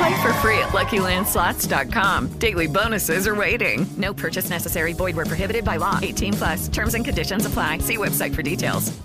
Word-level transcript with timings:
Play 0.00 0.22
for 0.22 0.32
free 0.34 0.58
at 0.58 0.70
LuckyLandSlots.com. 0.70 2.28
Daily 2.38 2.66
bonuses 2.66 3.26
are 3.28 3.34
waiting. 3.34 3.86
No 3.98 4.14
purchase 4.14 4.48
necessary. 4.48 4.94
Void 4.94 5.14
where 5.14 5.26
prohibited 5.26 5.62
by 5.62 5.76
law. 5.76 5.98
18 6.00 6.32
plus. 6.32 6.68
Terms 6.68 6.94
and 6.94 7.04
conditions 7.04 7.44
apply. 7.44 7.78
See 7.78 7.98
website 7.98 8.34
for 8.34 8.40
details. 8.42 8.98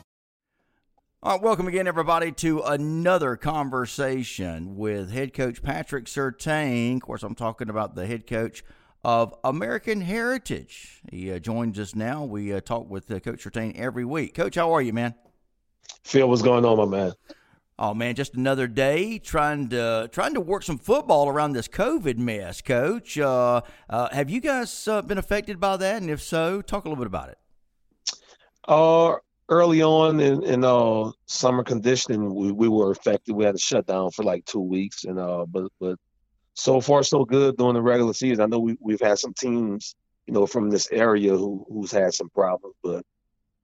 All 1.21 1.33
right, 1.33 1.41
welcome 1.41 1.67
again, 1.67 1.87
everybody, 1.87 2.31
to 2.33 2.61
another 2.61 3.35
conversation 3.35 4.77
with 4.77 5.11
head 5.11 5.33
coach 5.33 5.61
Patrick 5.61 6.05
Surtain. 6.05 6.95
Of 6.95 7.01
course, 7.01 7.23
I'm 7.23 7.35
talking 7.35 7.69
about 7.69 7.95
the 7.95 8.05
head 8.05 8.25
coach 8.25 8.63
of 9.03 9.35
American 9.43 9.99
Heritage. 9.99 11.01
He 11.11 11.29
uh, 11.29 11.39
joins 11.39 11.77
us 11.77 11.93
now. 11.93 12.23
We 12.23 12.53
uh, 12.53 12.61
talk 12.61 12.89
with 12.89 13.11
uh, 13.11 13.19
Coach 13.19 13.43
Surtain 13.43 13.75
every 13.75 14.05
week. 14.05 14.33
Coach, 14.33 14.55
how 14.55 14.71
are 14.71 14.81
you, 14.81 14.93
man? 14.93 15.13
Phil, 16.03 16.29
what's 16.29 16.41
going 16.41 16.63
on, 16.63 16.77
my 16.77 16.85
man? 16.85 17.11
Oh 17.77 17.93
man, 17.93 18.15
just 18.15 18.35
another 18.35 18.67
day 18.67 19.19
trying 19.19 19.67
to 19.69 20.09
trying 20.13 20.33
to 20.35 20.39
work 20.39 20.63
some 20.63 20.77
football 20.77 21.27
around 21.27 21.51
this 21.51 21.67
COVID 21.67 22.17
mess, 22.17 22.61
Coach. 22.61 23.17
Uh, 23.17 23.61
uh, 23.89 24.09
have 24.13 24.29
you 24.29 24.39
guys 24.39 24.87
uh, 24.87 25.01
been 25.01 25.17
affected 25.17 25.59
by 25.59 25.75
that? 25.75 26.01
And 26.01 26.09
if 26.09 26.21
so, 26.21 26.61
talk 26.61 26.85
a 26.85 26.89
little 26.89 27.03
bit 27.03 27.07
about 27.07 27.29
it. 27.29 27.37
Uh, 28.65 29.15
early 29.49 29.81
on 29.83 30.21
in, 30.21 30.41
in 30.43 30.63
uh, 30.63 31.11
summer 31.25 31.63
conditioning, 31.63 32.33
we, 32.33 32.53
we 32.53 32.69
were 32.69 32.91
affected. 32.91 33.33
We 33.33 33.43
had 33.43 33.55
to 33.55 33.61
shut 33.61 33.85
down 33.87 34.11
for 34.11 34.23
like 34.23 34.45
two 34.45 34.61
weeks, 34.61 35.03
and 35.03 35.19
uh, 35.19 35.45
but 35.45 35.69
but 35.81 35.99
so 36.53 36.79
far 36.79 37.03
so 37.03 37.25
good 37.25 37.57
during 37.57 37.73
the 37.73 37.81
regular 37.81 38.13
season. 38.13 38.41
I 38.41 38.45
know 38.45 38.59
we 38.59 38.77
we've 38.79 39.01
had 39.01 39.19
some 39.19 39.33
teams, 39.33 39.95
you 40.27 40.33
know, 40.33 40.47
from 40.47 40.69
this 40.69 40.89
area 40.93 41.35
who 41.35 41.65
who's 41.67 41.91
had 41.91 42.13
some 42.13 42.29
problems, 42.29 42.75
but 42.81 43.03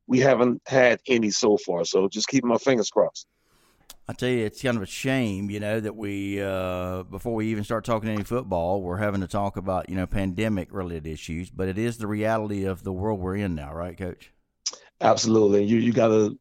we 0.05 0.19
haven't 0.19 0.61
had 0.65 0.99
any 1.07 1.29
so 1.29 1.55
far. 1.55 1.85
So 1.85 2.09
just 2.09 2.27
keep 2.27 2.43
my 2.43 2.57
fingers 2.57 2.89
crossed. 2.89 3.25
I 4.11 4.13
tell 4.13 4.27
you, 4.27 4.45
it's 4.45 4.61
kind 4.61 4.75
of 4.75 4.83
a 4.83 4.87
shame, 4.87 5.49
you 5.49 5.61
know, 5.61 5.79
that 5.79 5.95
we 5.95 6.41
uh, 6.41 7.03
before 7.03 7.33
we 7.33 7.47
even 7.47 7.63
start 7.63 7.85
talking 7.85 8.09
any 8.09 8.25
football, 8.25 8.81
we're 8.81 8.97
having 8.97 9.21
to 9.21 9.27
talk 9.27 9.55
about 9.55 9.89
you 9.89 9.95
know 9.95 10.05
pandemic 10.05 10.73
related 10.73 11.07
issues. 11.07 11.49
But 11.49 11.69
it 11.69 11.77
is 11.77 11.97
the 11.97 12.07
reality 12.07 12.65
of 12.65 12.83
the 12.83 12.91
world 12.91 13.21
we're 13.21 13.37
in 13.37 13.55
now, 13.55 13.73
right, 13.73 13.97
Coach? 13.97 14.33
Absolutely. 14.99 15.63
You 15.63 15.77
you 15.77 15.93
got 15.93 16.09
to 16.09 16.37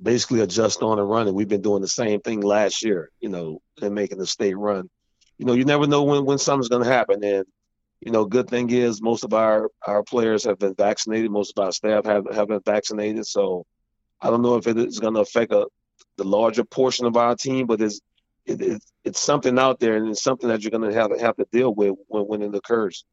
basically 0.00 0.38
adjust 0.38 0.82
on 0.82 1.00
and 1.00 1.10
run. 1.10 1.26
And 1.26 1.34
we've 1.34 1.48
been 1.48 1.62
doing 1.62 1.82
the 1.82 1.88
same 1.88 2.20
thing 2.20 2.42
last 2.42 2.84
year, 2.84 3.10
you 3.18 3.28
know, 3.28 3.60
and 3.82 3.92
making 3.92 4.18
the 4.18 4.26
state 4.26 4.56
run. 4.56 4.88
You 5.36 5.46
know, 5.46 5.54
you 5.54 5.64
never 5.64 5.88
know 5.88 6.04
when 6.04 6.24
when 6.24 6.38
something's 6.38 6.68
going 6.68 6.84
to 6.84 6.88
happen. 6.88 7.24
And 7.24 7.44
you 8.02 8.12
know, 8.12 8.24
good 8.24 8.48
thing 8.48 8.70
is 8.70 9.02
most 9.02 9.24
of 9.24 9.34
our 9.34 9.68
our 9.84 10.04
players 10.04 10.44
have 10.44 10.60
been 10.60 10.76
vaccinated. 10.76 11.32
Most 11.32 11.54
of 11.56 11.64
our 11.64 11.72
staff 11.72 12.04
have 12.04 12.32
have 12.32 12.46
been 12.46 12.62
vaccinated. 12.64 13.26
So 13.26 13.66
I 14.20 14.30
don't 14.30 14.42
know 14.42 14.54
if 14.54 14.68
it 14.68 14.78
is 14.78 15.00
going 15.00 15.14
to 15.14 15.20
affect 15.20 15.50
a 15.50 15.66
the 16.16 16.24
larger 16.24 16.64
portion 16.64 17.06
of 17.06 17.16
our 17.16 17.34
team, 17.34 17.66
but 17.66 17.80
it's 17.80 18.00
it, 18.46 18.60
it, 18.60 18.82
it's 19.04 19.20
something 19.20 19.58
out 19.58 19.80
there, 19.80 19.96
and 19.96 20.08
it's 20.08 20.22
something 20.22 20.48
that 20.48 20.62
you're 20.62 20.70
going 20.70 20.88
to 20.88 20.94
have 20.94 21.10
to 21.10 21.18
have 21.18 21.36
to 21.36 21.46
deal 21.50 21.74
with 21.74 21.94
when, 22.08 22.22
when 22.24 22.42
it 22.42 22.54
occurs. 22.54 23.04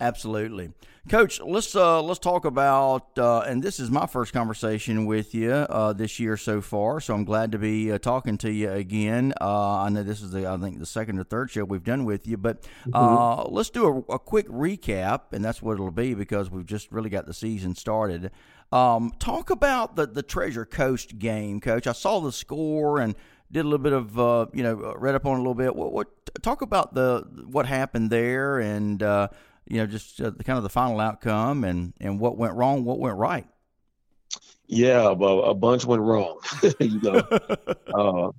Absolutely, 0.00 0.72
Coach. 1.10 1.40
Let's 1.40 1.76
uh, 1.76 2.02
let's 2.02 2.18
talk 2.18 2.46
about, 2.46 3.18
uh, 3.18 3.40
and 3.40 3.62
this 3.62 3.78
is 3.78 3.90
my 3.90 4.06
first 4.06 4.32
conversation 4.32 5.04
with 5.04 5.34
you 5.34 5.52
uh, 5.52 5.92
this 5.92 6.18
year 6.18 6.38
so 6.38 6.62
far. 6.62 7.00
So 7.00 7.12
I'm 7.12 7.24
glad 7.24 7.52
to 7.52 7.58
be 7.58 7.92
uh, 7.92 7.98
talking 7.98 8.38
to 8.38 8.50
you 8.50 8.70
again. 8.70 9.34
Uh, 9.38 9.80
I 9.80 9.90
know 9.90 10.02
this 10.02 10.22
is 10.22 10.30
the 10.30 10.48
I 10.48 10.56
think 10.56 10.78
the 10.78 10.86
second 10.86 11.18
or 11.18 11.24
third 11.24 11.50
show 11.50 11.64
we've 11.64 11.84
done 11.84 12.06
with 12.06 12.26
you, 12.26 12.38
but 12.38 12.66
uh, 12.94 12.98
mm-hmm. 12.98 13.54
let's 13.54 13.68
do 13.68 14.04
a, 14.08 14.14
a, 14.14 14.18
quick 14.18 14.48
recap, 14.48 15.32
and 15.32 15.44
that's 15.44 15.60
what 15.60 15.74
it'll 15.74 15.90
be 15.90 16.14
because 16.14 16.50
we've 16.50 16.64
just 16.64 16.90
really 16.90 17.10
got 17.10 17.26
the 17.26 17.34
season 17.34 17.74
started. 17.74 18.30
Um, 18.72 19.12
talk 19.18 19.50
about 19.50 19.96
the 19.96 20.06
the 20.06 20.22
Treasure 20.22 20.64
Coast 20.64 21.18
game, 21.18 21.60
Coach. 21.60 21.86
I 21.86 21.92
saw 21.92 22.20
the 22.20 22.30
score 22.30 23.00
and 23.00 23.16
did 23.50 23.60
a 23.60 23.64
little 23.64 23.78
bit 23.78 23.92
of 23.92 24.18
uh, 24.18 24.46
you 24.52 24.62
know 24.62 24.94
read 24.96 25.14
up 25.14 25.26
on 25.26 25.32
it 25.32 25.34
a 25.36 25.38
little 25.38 25.54
bit. 25.54 25.74
What, 25.74 25.92
what 25.92 26.08
talk 26.42 26.62
about 26.62 26.94
the 26.94 27.26
what 27.50 27.66
happened 27.66 28.10
there 28.10 28.60
and 28.60 29.02
uh, 29.02 29.28
you 29.66 29.78
know 29.78 29.86
just 29.86 30.20
uh, 30.20 30.30
the 30.30 30.44
kind 30.44 30.56
of 30.56 30.62
the 30.62 30.68
final 30.68 31.00
outcome 31.00 31.64
and 31.64 31.94
and 32.00 32.20
what 32.20 32.36
went 32.36 32.54
wrong, 32.54 32.84
what 32.84 33.00
went 33.00 33.16
right. 33.16 33.46
Yeah, 34.68 35.14
but 35.14 35.38
a 35.38 35.54
bunch 35.54 35.84
went 35.84 36.02
wrong. 36.02 36.38
you 36.78 37.00
know, 37.00 37.16
uh, 37.94 38.30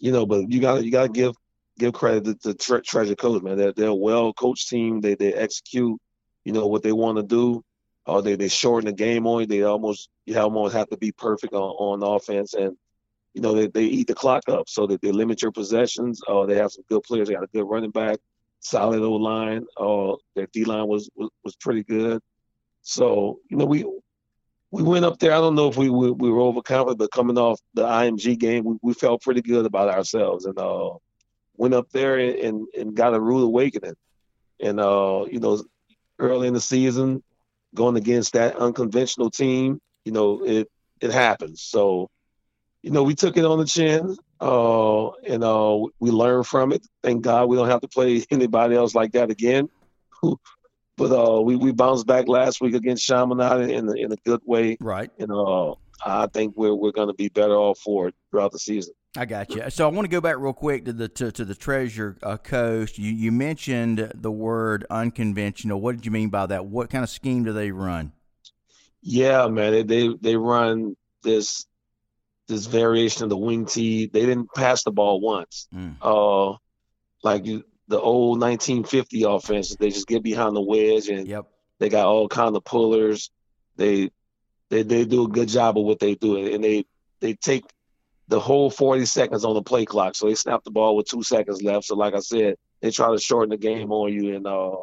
you 0.00 0.10
know, 0.10 0.26
but 0.26 0.50
you 0.50 0.60
got 0.60 0.84
you 0.84 0.90
got 0.90 1.04
to 1.04 1.08
give 1.12 1.36
give 1.78 1.92
credit 1.92 2.24
to, 2.24 2.34
to 2.34 2.54
tre- 2.54 2.80
Treasure 2.80 3.14
Coast, 3.14 3.44
man. 3.44 3.56
They're 3.56 3.72
they're 3.72 3.88
a 3.88 3.94
well 3.94 4.32
coached 4.32 4.68
team. 4.68 5.00
They 5.00 5.14
they 5.14 5.32
execute, 5.32 6.00
you 6.44 6.52
know, 6.52 6.66
what 6.66 6.82
they 6.82 6.90
want 6.90 7.18
to 7.18 7.22
do 7.22 7.62
or 8.06 8.22
they 8.22 8.36
they 8.36 8.48
shorten 8.48 8.86
the 8.86 8.92
game 8.92 9.26
on 9.26 9.40
you. 9.40 9.46
They 9.46 9.62
almost 9.62 10.08
you 10.24 10.38
almost 10.38 10.74
have 10.74 10.88
to 10.90 10.96
be 10.96 11.12
perfect 11.12 11.52
on, 11.52 11.60
on 11.60 12.16
offense, 12.16 12.54
and 12.54 12.76
you 13.34 13.42
know 13.42 13.54
they, 13.54 13.66
they 13.66 13.84
eat 13.84 14.06
the 14.06 14.14
clock 14.14 14.48
up, 14.48 14.68
so 14.68 14.86
that 14.86 15.00
they 15.02 15.12
limit 15.12 15.42
your 15.42 15.52
possessions. 15.52 16.20
Or 16.26 16.44
uh, 16.44 16.46
they 16.46 16.56
have 16.56 16.72
some 16.72 16.84
good 16.88 17.02
players. 17.02 17.28
They 17.28 17.34
got 17.34 17.44
a 17.44 17.48
good 17.48 17.64
running 17.64 17.90
back, 17.90 18.18
solid 18.60 19.02
O 19.02 19.12
line. 19.12 19.66
Uh, 19.76 20.16
their 20.34 20.46
D 20.52 20.64
line 20.64 20.86
was, 20.86 21.10
was 21.16 21.30
was 21.44 21.56
pretty 21.56 21.82
good. 21.82 22.20
So 22.82 23.40
you 23.50 23.56
know 23.56 23.66
we 23.66 23.84
we 24.70 24.82
went 24.82 25.04
up 25.04 25.18
there. 25.18 25.32
I 25.32 25.40
don't 25.40 25.56
know 25.56 25.68
if 25.68 25.76
we 25.76 25.90
we, 25.90 26.12
we 26.12 26.30
were 26.30 26.40
overconfident, 26.40 26.98
but 26.98 27.10
coming 27.10 27.38
off 27.38 27.60
the 27.74 27.84
IMG 27.84 28.38
game, 28.38 28.64
we, 28.64 28.76
we 28.82 28.94
felt 28.94 29.22
pretty 29.22 29.42
good 29.42 29.66
about 29.66 29.88
ourselves, 29.88 30.44
and 30.44 30.58
uh, 30.58 30.90
went 31.56 31.74
up 31.74 31.90
there 31.90 32.18
and, 32.18 32.38
and, 32.38 32.66
and 32.78 32.94
got 32.94 33.14
a 33.14 33.20
rude 33.20 33.44
awakening. 33.44 33.96
And 34.60 34.78
uh, 34.78 35.24
you 35.30 35.40
know, 35.40 35.62
early 36.18 36.46
in 36.46 36.54
the 36.54 36.60
season, 36.60 37.22
going 37.76 37.96
against 37.96 38.32
that 38.32 38.56
unconventional 38.56 39.30
team, 39.30 39.80
you 40.04 40.12
know, 40.12 40.44
it 40.44 40.68
it 41.00 41.12
happens. 41.12 41.62
So, 41.62 42.08
you 42.82 42.90
know, 42.90 43.04
we 43.04 43.14
took 43.14 43.36
it 43.36 43.44
on 43.44 43.58
the 43.58 43.66
chin, 43.66 44.16
uh, 44.40 45.10
and 45.10 45.44
uh, 45.44 45.78
we 46.00 46.10
learned 46.10 46.46
from 46.46 46.72
it. 46.72 46.84
Thank 47.02 47.22
God 47.22 47.48
we 47.48 47.56
don't 47.56 47.68
have 47.68 47.82
to 47.82 47.88
play 47.88 48.24
anybody 48.30 48.74
else 48.74 48.94
like 48.94 49.12
that 49.12 49.30
again. 49.30 49.68
but 50.22 51.12
uh, 51.12 51.40
we 51.40 51.56
we 51.56 51.72
bounced 51.72 52.06
back 52.06 52.26
last 52.26 52.60
week 52.60 52.74
against 52.74 53.06
Chaminade 53.06 53.70
in 53.70 53.96
in 53.96 54.12
a 54.12 54.16
good 54.24 54.40
way, 54.44 54.76
right? 54.80 55.10
And 55.18 55.30
uh, 55.30 55.72
I 56.04 56.26
think 56.32 56.54
we're 56.56 56.74
we're 56.74 56.92
going 56.92 57.08
to 57.08 57.14
be 57.14 57.28
better 57.28 57.54
off 57.54 57.78
for 57.78 58.08
it 58.08 58.14
throughout 58.30 58.52
the 58.52 58.58
season. 58.58 58.94
I 59.16 59.24
got 59.24 59.54
you. 59.54 59.70
So 59.70 59.88
I 59.88 59.92
want 59.92 60.04
to 60.04 60.10
go 60.10 60.20
back 60.20 60.36
real 60.38 60.52
quick 60.52 60.84
to 60.84 60.92
the 60.92 61.08
to, 61.08 61.32
to 61.32 61.44
the 61.44 61.54
Treasure 61.54 62.16
uh, 62.22 62.36
Coast. 62.36 62.98
You 62.98 63.12
you 63.12 63.32
mentioned 63.32 64.12
the 64.14 64.30
word 64.30 64.84
unconventional. 64.90 65.80
What 65.80 65.96
did 65.96 66.06
you 66.06 66.12
mean 66.12 66.28
by 66.28 66.46
that? 66.46 66.66
What 66.66 66.90
kind 66.90 67.02
of 67.02 67.10
scheme 67.10 67.44
do 67.44 67.52
they 67.52 67.70
run? 67.70 68.12
Yeah, 69.02 69.46
man, 69.48 69.72
they 69.72 69.82
they, 69.82 70.08
they 70.20 70.36
run 70.36 70.96
this 71.22 71.66
this 72.48 72.66
variation 72.66 73.24
of 73.24 73.30
the 73.30 73.36
wing 73.36 73.66
T. 73.66 74.06
They 74.06 74.26
didn't 74.26 74.52
pass 74.54 74.84
the 74.84 74.92
ball 74.92 75.20
once. 75.20 75.68
Mm. 75.74 75.96
Uh, 76.00 76.56
like 77.22 77.44
the 77.44 78.00
old 78.00 78.40
1950 78.40 79.22
offenses, 79.24 79.76
they 79.76 79.90
just 79.90 80.06
get 80.06 80.22
behind 80.22 80.54
the 80.54 80.60
wedge 80.60 81.08
and 81.08 81.26
yep. 81.26 81.46
they 81.78 81.88
got 81.88 82.06
all 82.06 82.28
kind 82.28 82.56
of 82.56 82.64
pullers. 82.64 83.30
They 83.76 84.10
they 84.70 84.82
they 84.82 85.04
do 85.04 85.24
a 85.24 85.28
good 85.28 85.48
job 85.48 85.78
of 85.78 85.84
what 85.84 86.00
they 86.00 86.14
do, 86.14 86.36
and 86.52 86.62
they 86.62 86.84
they 87.20 87.34
take 87.34 87.64
the 88.28 88.40
whole 88.40 88.70
40 88.70 89.04
seconds 89.04 89.44
on 89.44 89.54
the 89.54 89.62
play 89.62 89.84
clock. 89.84 90.14
So 90.14 90.26
they 90.26 90.34
snapped 90.34 90.64
the 90.64 90.70
ball 90.70 90.96
with 90.96 91.08
two 91.08 91.22
seconds 91.22 91.62
left. 91.62 91.84
So 91.86 91.94
like 91.94 92.14
I 92.14 92.20
said, 92.20 92.56
they 92.80 92.90
try 92.90 93.10
to 93.10 93.18
shorten 93.18 93.50
the 93.50 93.56
game 93.56 93.92
on 93.92 94.12
you, 94.12 94.34
and 94.34 94.46
uh, 94.46 94.76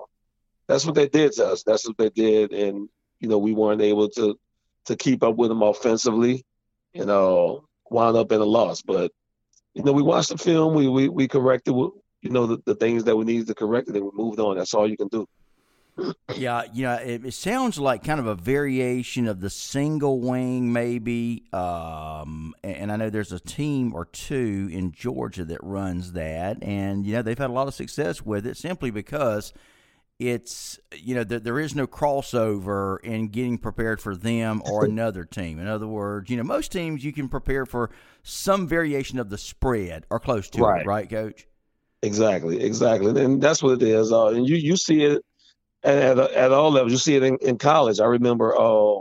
that's 0.67 0.85
what 0.85 0.95
they 0.95 1.07
did 1.07 1.33
to 1.33 1.47
us. 1.47 1.63
That's 1.63 1.87
what 1.87 1.97
they 1.97 2.09
did, 2.09 2.51
and 2.51 2.89
you 3.19 3.29
know 3.29 3.37
we 3.37 3.53
weren't 3.53 3.81
able 3.81 4.09
to 4.09 4.39
to 4.85 4.95
keep 4.95 5.23
up 5.23 5.35
with 5.35 5.49
them 5.49 5.61
offensively, 5.61 6.45
and 6.93 7.09
uh, 7.09 7.55
wound 7.89 8.17
up 8.17 8.31
in 8.31 8.41
a 8.41 8.45
loss. 8.45 8.81
But 8.81 9.11
you 9.73 9.83
know 9.83 9.91
we 9.91 10.01
watched 10.01 10.29
the 10.29 10.37
film, 10.37 10.73
we 10.73 10.87
we, 10.87 11.09
we 11.09 11.27
corrected 11.27 11.75
you 11.75 12.29
know 12.29 12.47
the, 12.47 12.57
the 12.65 12.75
things 12.75 13.03
that 13.03 13.15
we 13.15 13.25
needed 13.25 13.47
to 13.47 13.55
correct, 13.55 13.89
and 13.89 14.03
we 14.03 14.11
moved 14.13 14.39
on. 14.39 14.57
That's 14.57 14.73
all 14.73 14.89
you 14.89 14.97
can 14.97 15.09
do. 15.09 15.27
Yeah, 16.35 16.63
you 16.73 16.83
know, 16.83 16.93
it, 16.95 17.25
it, 17.25 17.33
sounds 17.33 17.77
like 17.77 18.03
kind 18.03 18.19
of 18.19 18.25
a 18.25 18.35
variation 18.35 19.27
of 19.27 19.41
the 19.41 19.49
single 19.49 20.19
wing, 20.19 20.73
maybe. 20.73 21.43
Um, 21.53 22.55
and 22.63 22.91
I 22.91 22.95
know 22.95 23.09
there's 23.09 23.31
a 23.31 23.39
team 23.39 23.93
or 23.93 24.05
two 24.05 24.69
in 24.71 24.91
Georgia 24.91 25.45
that 25.45 25.63
runs 25.63 26.13
that, 26.13 26.63
and 26.63 27.05
you 27.05 27.13
know 27.13 27.21
they've 27.21 27.37
had 27.37 27.49
a 27.49 27.53
lot 27.53 27.67
of 27.67 27.75
success 27.75 28.23
with 28.23 28.47
it 28.47 28.57
simply 28.57 28.89
because 28.89 29.53
it's 30.19 30.79
you 30.95 31.15
know 31.15 31.23
there 31.23 31.59
is 31.59 31.75
no 31.75 31.85
crossover 31.85 32.99
in 33.01 33.27
getting 33.27 33.57
prepared 33.57 34.01
for 34.01 34.15
them 34.15 34.61
or 34.65 34.85
another 34.85 35.23
team. 35.23 35.59
In 35.59 35.67
other 35.67 35.87
words, 35.87 36.29
you 36.29 36.37
know 36.37 36.43
most 36.43 36.71
teams 36.71 37.03
you 37.03 37.13
can 37.13 37.29
prepare 37.29 37.65
for 37.65 37.91
some 38.23 38.67
variation 38.67 39.19
of 39.19 39.29
the 39.29 39.37
spread 39.37 40.05
or 40.09 40.19
close 40.19 40.49
to 40.51 40.61
right. 40.61 40.81
it, 40.81 40.87
right, 40.87 41.09
Coach? 41.09 41.47
Exactly, 42.01 42.61
exactly, 42.61 43.23
and 43.23 43.41
that's 43.41 43.61
what 43.61 43.81
it 43.81 43.83
is. 43.83 44.11
Uh, 44.11 44.27
and 44.27 44.47
you 44.47 44.55
you 44.55 44.75
see 44.75 45.03
it 45.03 45.23
at, 45.83 46.17
at, 46.17 46.17
at 46.19 46.51
all 46.51 46.71
levels. 46.71 46.91
You 46.91 46.97
see 46.97 47.15
it 47.15 47.23
in, 47.23 47.37
in 47.41 47.57
college. 47.57 47.99
I 47.99 48.05
remember 48.05 48.53
uh, 48.57 48.99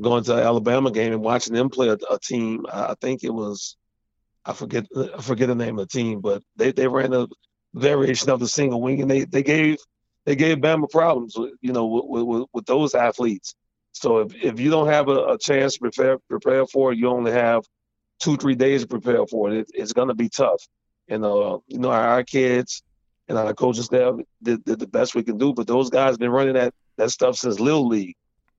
going 0.00 0.24
to 0.24 0.34
Alabama 0.34 0.90
game 0.90 1.12
and 1.12 1.22
watching 1.22 1.54
them 1.54 1.70
play 1.70 1.88
a, 1.88 1.98
a, 2.10 2.18
team. 2.18 2.66
I 2.72 2.94
think 3.00 3.24
it 3.24 3.32
was 3.32 3.76
I 4.44 4.52
forget 4.52 4.86
I 4.96 5.20
forget 5.20 5.48
the 5.48 5.54
name 5.54 5.78
of 5.78 5.88
the 5.88 5.98
team, 5.98 6.20
but 6.20 6.42
they, 6.56 6.72
they 6.72 6.86
ran 6.86 7.12
a 7.12 7.26
variation 7.74 8.30
of 8.30 8.40
the 8.40 8.48
single 8.48 8.80
wing, 8.80 9.02
and 9.02 9.10
they, 9.10 9.24
they 9.24 9.42
gave 9.42 9.78
they 10.24 10.36
gave 10.36 10.58
Bama 10.58 10.90
problems, 10.90 11.36
you 11.60 11.72
know, 11.72 11.86
with, 11.86 12.24
with, 12.24 12.48
with 12.52 12.66
those 12.66 12.94
athletes. 12.94 13.54
So 13.92 14.18
if, 14.18 14.34
if 14.34 14.60
you 14.60 14.70
don't 14.70 14.88
have 14.88 15.08
a, 15.08 15.24
a, 15.24 15.38
chance 15.38 15.74
to 15.74 15.80
prepare 15.80 16.18
prepare 16.28 16.66
for 16.66 16.92
it, 16.92 16.98
you 16.98 17.08
only 17.08 17.32
have 17.32 17.64
two 18.22 18.36
three 18.36 18.54
days 18.54 18.82
to 18.82 18.88
prepare 18.88 19.26
for 19.26 19.50
it. 19.50 19.60
it 19.60 19.70
it's 19.74 19.92
going 19.92 20.08
to 20.08 20.14
be 20.14 20.28
tough. 20.28 20.62
And 21.08 21.24
uh, 21.24 21.58
you 21.66 21.78
know, 21.78 21.90
our, 21.90 22.08
our 22.08 22.24
kids 22.24 22.82
and 23.28 23.38
our 23.38 23.54
coaches 23.54 23.88
there 23.88 24.12
did, 24.42 24.64
did, 24.64 24.78
the 24.78 24.86
best 24.86 25.14
we 25.14 25.22
can 25.22 25.38
do. 25.38 25.52
But 25.52 25.66
those 25.66 25.90
guys 25.90 26.12
have 26.12 26.18
been 26.18 26.30
running 26.30 26.54
that 26.54 26.74
that 26.96 27.10
stuff 27.10 27.36
since 27.36 27.60
little 27.60 27.86
league, 27.86 28.16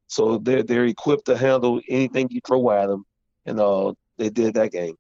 so 0.08 0.38
they're 0.38 0.64
they're 0.64 0.86
equipped 0.86 1.26
to 1.26 1.38
handle 1.38 1.82
anything 1.88 2.28
you 2.30 2.42
throw 2.46 2.70
at 2.72 2.88
them, 2.88 3.06
and 3.46 3.60
uh, 3.60 3.94
they 4.18 4.30
did 4.30 4.56
that 4.56 4.72
game. 4.72 4.96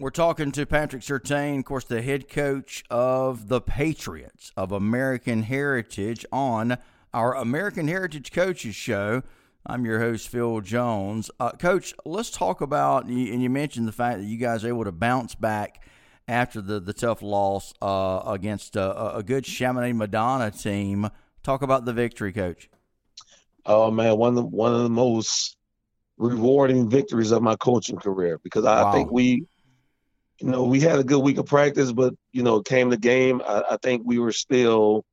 We're 0.00 0.10
talking 0.10 0.52
to 0.52 0.64
Patrick 0.64 1.02
Surtain, 1.02 1.58
of 1.58 1.64
course, 1.64 1.84
the 1.84 2.02
head 2.02 2.28
coach 2.28 2.84
of 2.88 3.48
the 3.48 3.60
Patriots 3.60 4.52
of 4.56 4.70
American 4.70 5.42
Heritage 5.42 6.24
on 6.30 6.78
our 7.12 7.34
American 7.34 7.88
Heritage 7.88 8.30
Coaches 8.30 8.76
Show. 8.76 9.24
I'm 9.66 9.84
your 9.84 9.98
host, 9.98 10.28
Phil 10.28 10.60
Jones. 10.60 11.32
Uh, 11.40 11.50
Coach, 11.50 11.94
let's 12.04 12.30
talk 12.30 12.60
about, 12.60 13.06
and 13.06 13.42
you 13.42 13.50
mentioned 13.50 13.88
the 13.88 13.92
fact 13.92 14.20
that 14.20 14.26
you 14.26 14.38
guys 14.38 14.64
are 14.64 14.68
able 14.68 14.84
to 14.84 14.92
bounce 14.92 15.34
back 15.34 15.82
after 16.28 16.60
the, 16.60 16.78
the 16.78 16.92
tough 16.92 17.22
loss 17.22 17.72
uh, 17.80 18.22
against 18.26 18.76
a, 18.76 19.16
a 19.16 19.22
good 19.22 19.46
Chaminade 19.46 19.96
Madonna 19.96 20.50
team. 20.50 21.08
Talk 21.42 21.62
about 21.62 21.86
the 21.86 21.94
victory, 21.94 22.32
Coach. 22.32 22.68
Oh 23.64 23.90
man, 23.90 24.16
one 24.16 24.30
of 24.30 24.34
the, 24.36 24.42
one 24.44 24.74
of 24.74 24.82
the 24.82 24.90
most 24.90 25.56
rewarding 26.18 26.90
victories 26.90 27.30
of 27.30 27.42
my 27.42 27.56
coaching 27.56 27.96
career 27.96 28.38
because 28.42 28.64
I 28.64 28.82
wow. 28.82 28.92
think 28.92 29.10
we, 29.10 29.46
you 30.40 30.48
know, 30.48 30.64
we 30.64 30.80
had 30.80 30.98
a 30.98 31.04
good 31.04 31.20
week 31.20 31.38
of 31.38 31.46
practice, 31.46 31.92
but 31.92 32.14
you 32.32 32.42
know, 32.42 32.60
came 32.60 32.90
the 32.90 32.96
game. 32.96 33.42
I, 33.46 33.62
I 33.72 33.76
think 33.82 34.02
we 34.04 34.18
were 34.18 34.32
still, 34.32 35.04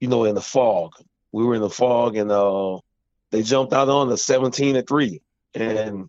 you 0.00 0.08
know, 0.08 0.24
in 0.24 0.34
the 0.34 0.42
fog. 0.42 0.92
We 1.32 1.44
were 1.44 1.54
in 1.54 1.62
the 1.62 1.70
fog, 1.70 2.16
and 2.16 2.30
uh, 2.30 2.78
they 3.30 3.42
jumped 3.42 3.72
out 3.72 3.88
on 3.88 4.08
the 4.08 4.18
seventeen 4.18 4.74
to 4.74 4.82
three, 4.82 5.22
and 5.54 6.08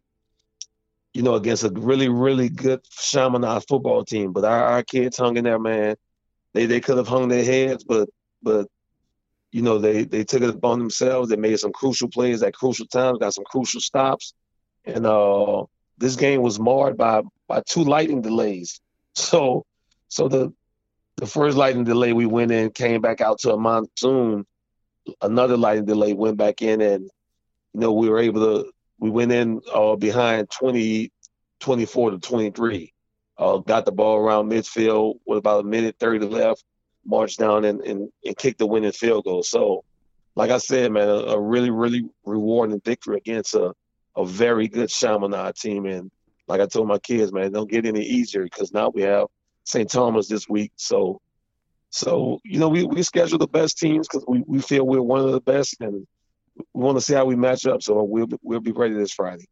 you 1.16 1.22
know, 1.22 1.36
against 1.36 1.64
a 1.64 1.70
really, 1.70 2.10
really 2.10 2.50
good 2.50 2.82
Chaminade 2.90 3.64
football 3.70 4.04
team. 4.04 4.34
But 4.34 4.44
our, 4.44 4.66
our 4.66 4.84
kids 4.84 5.18
hung 5.18 5.38
in 5.38 5.46
there, 5.46 5.58
man. 5.58 5.96
They 6.52 6.66
they 6.66 6.82
could 6.82 6.98
have 6.98 7.08
hung 7.08 7.30
their 7.30 7.44
heads, 7.44 7.86
but 7.86 8.10
but 8.44 8.68
you 9.54 9.62
know, 9.62 9.78
they 9.78 10.04
they 10.04 10.26
took 10.26 10.42
it 10.42 10.50
upon 10.50 10.78
themselves. 10.80 11.30
They 11.30 11.38
made 11.38 11.58
some 11.58 11.72
crucial 11.72 12.10
plays 12.10 12.44
at 12.44 12.54
crucial 12.54 12.86
times, 12.88 13.20
got 13.20 13.34
some 13.34 13.46
crucial 13.46 13.80
stops. 13.80 14.34
And 14.84 15.06
uh 15.06 15.64
this 15.98 16.18
game 16.18 16.42
was 16.42 16.60
marred 16.60 16.98
by 16.98 17.22
by 17.48 17.62
two 17.66 17.86
lightning 17.86 18.22
delays. 18.22 18.82
So 19.18 19.66
so 20.10 20.28
the 20.28 20.52
the 21.16 21.26
first 21.26 21.56
lightning 21.56 21.86
delay 21.86 22.12
we 22.12 22.26
went 22.26 22.52
in 22.52 22.72
came 22.72 23.00
back 23.00 23.22
out 23.22 23.40
to 23.40 23.54
a 23.54 23.58
monsoon. 23.58 24.46
Another 25.22 25.56
lightning 25.56 25.86
delay 25.86 26.12
went 26.12 26.36
back 26.36 26.62
in 26.62 26.82
and 26.82 27.10
you 27.74 27.80
know, 27.80 27.94
we 27.94 28.10
were 28.10 28.20
able 28.20 28.42
to 28.42 28.72
we 29.00 29.10
went 29.10 29.32
in 29.32 29.62
uh, 29.74 29.96
behind 29.96 30.50
20, 30.50 31.12
24 31.60 32.12
to 32.12 32.20
23. 32.20 32.94
Uh, 33.38 33.58
got 33.58 33.86
the 33.86 33.92
ball 33.92 34.18
around 34.18 34.50
midfield 34.50 35.16
with 35.26 35.38
about 35.38 35.66
a 35.66 35.68
minute 35.68 35.98
30 36.00 36.20
to 36.20 36.28
left, 36.28 36.64
marched 37.06 37.40
down 37.40 37.66
and, 37.66 37.82
and, 37.82 38.10
and 38.24 38.38
kicked 38.38 38.60
the 38.60 38.66
winning 38.66 38.92
field 38.92 39.26
goal. 39.26 39.44
So, 39.44 39.84
like 40.36 40.52
I 40.52 40.58
said, 40.58 40.92
man, 40.92 41.10
a, 41.10 41.14
a 41.14 41.40
really, 41.40 41.70
really 41.70 42.04
rewarding 42.26 42.80
victory 42.84 43.18
against 43.18 43.54
a, 43.54 43.74
a 44.16 44.26
very 44.26 44.68
good 44.68 44.90
Chaminade 44.90 45.56
team. 45.56 45.86
And 45.86 46.12
like 46.48 46.62
I 46.62 46.66
told 46.66 46.88
my 46.88 47.00
kids, 47.00 47.34
man, 47.34 47.52
don't 47.52 47.70
get 47.70 47.86
any 47.86 48.02
easier 48.04 48.44
because 48.44 48.72
now 48.72 48.90
we 48.90 49.02
have 49.02 49.28
St. 49.66 49.90
Thomas 49.90 50.28
this 50.28 50.48
week. 50.48 50.72
So, 50.78 51.22
so 51.90 52.40
you 52.44 52.60
know, 52.60 52.70
we, 52.70 52.84
we 52.84 53.04
schedule 53.04 53.38
the 53.38 53.48
best 53.48 53.78
teams 53.78 54.08
because 54.08 54.26
we, 54.28 54.44
we 54.48 54.62
feel 54.62 54.86
we're 54.86 55.02
one 55.02 55.22
of 55.22 55.32
the 55.32 55.42
best, 55.42 55.78
and 55.82 56.06
we 56.74 56.84
want 56.84 56.98
to 56.98 57.02
see 57.02 57.14
how 57.14 57.26
we 57.26 57.36
match 57.36 57.66
up. 57.66 57.84
So 57.84 58.04
we'll 58.04 58.28
we'll 58.42 58.60
be 58.60 58.72
ready 58.72 58.96
this 58.96 59.14
Friday. 59.14 59.46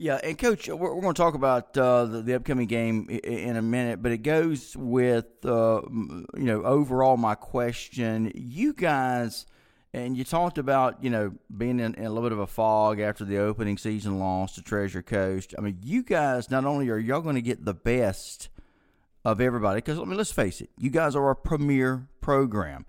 Yeah, 0.00 0.20
and 0.22 0.38
coach, 0.38 0.68
we're, 0.68 0.76
we're 0.76 1.00
going 1.00 1.14
to 1.14 1.20
talk 1.20 1.34
about 1.34 1.76
uh, 1.76 2.04
the, 2.04 2.22
the, 2.22 2.34
upcoming 2.34 2.68
game 2.68 3.10
in 3.10 3.56
a 3.56 3.62
minute, 3.62 4.00
but 4.00 4.12
it 4.12 4.18
goes 4.18 4.76
with 4.76 5.26
uh, 5.44 5.80
you 5.90 6.44
know 6.44 6.62
overall 6.62 7.16
my 7.16 7.34
question. 7.34 8.30
You 8.32 8.74
guys, 8.74 9.44
and 9.92 10.16
you 10.16 10.22
talked 10.22 10.56
about 10.56 11.02
you 11.02 11.10
know 11.10 11.32
being 11.54 11.80
in, 11.80 11.94
in, 11.94 12.04
a 12.04 12.10
little 12.10 12.22
bit 12.22 12.32
of 12.32 12.38
a 12.38 12.46
fog 12.46 13.00
after 13.00 13.24
the 13.24 13.38
opening 13.38 13.76
season 13.76 14.20
loss 14.20 14.54
to 14.54 14.62
Treasure 14.62 15.02
Coast. 15.02 15.52
I 15.58 15.62
mean, 15.62 15.78
you 15.82 16.04
guys 16.04 16.48
not 16.48 16.64
only 16.64 16.88
are 16.90 16.98
y'all 16.98 17.20
going 17.20 17.34
to 17.34 17.42
get 17.42 17.64
the 17.64 17.74
best 17.74 18.50
of 19.24 19.40
everybody, 19.40 19.78
because 19.78 19.98
I 19.98 20.04
mean, 20.04 20.16
let's 20.16 20.30
face 20.30 20.60
it, 20.60 20.70
you 20.78 20.90
guys 20.90 21.16
are 21.16 21.28
a 21.28 21.36
premier 21.36 22.06
program 22.20 22.86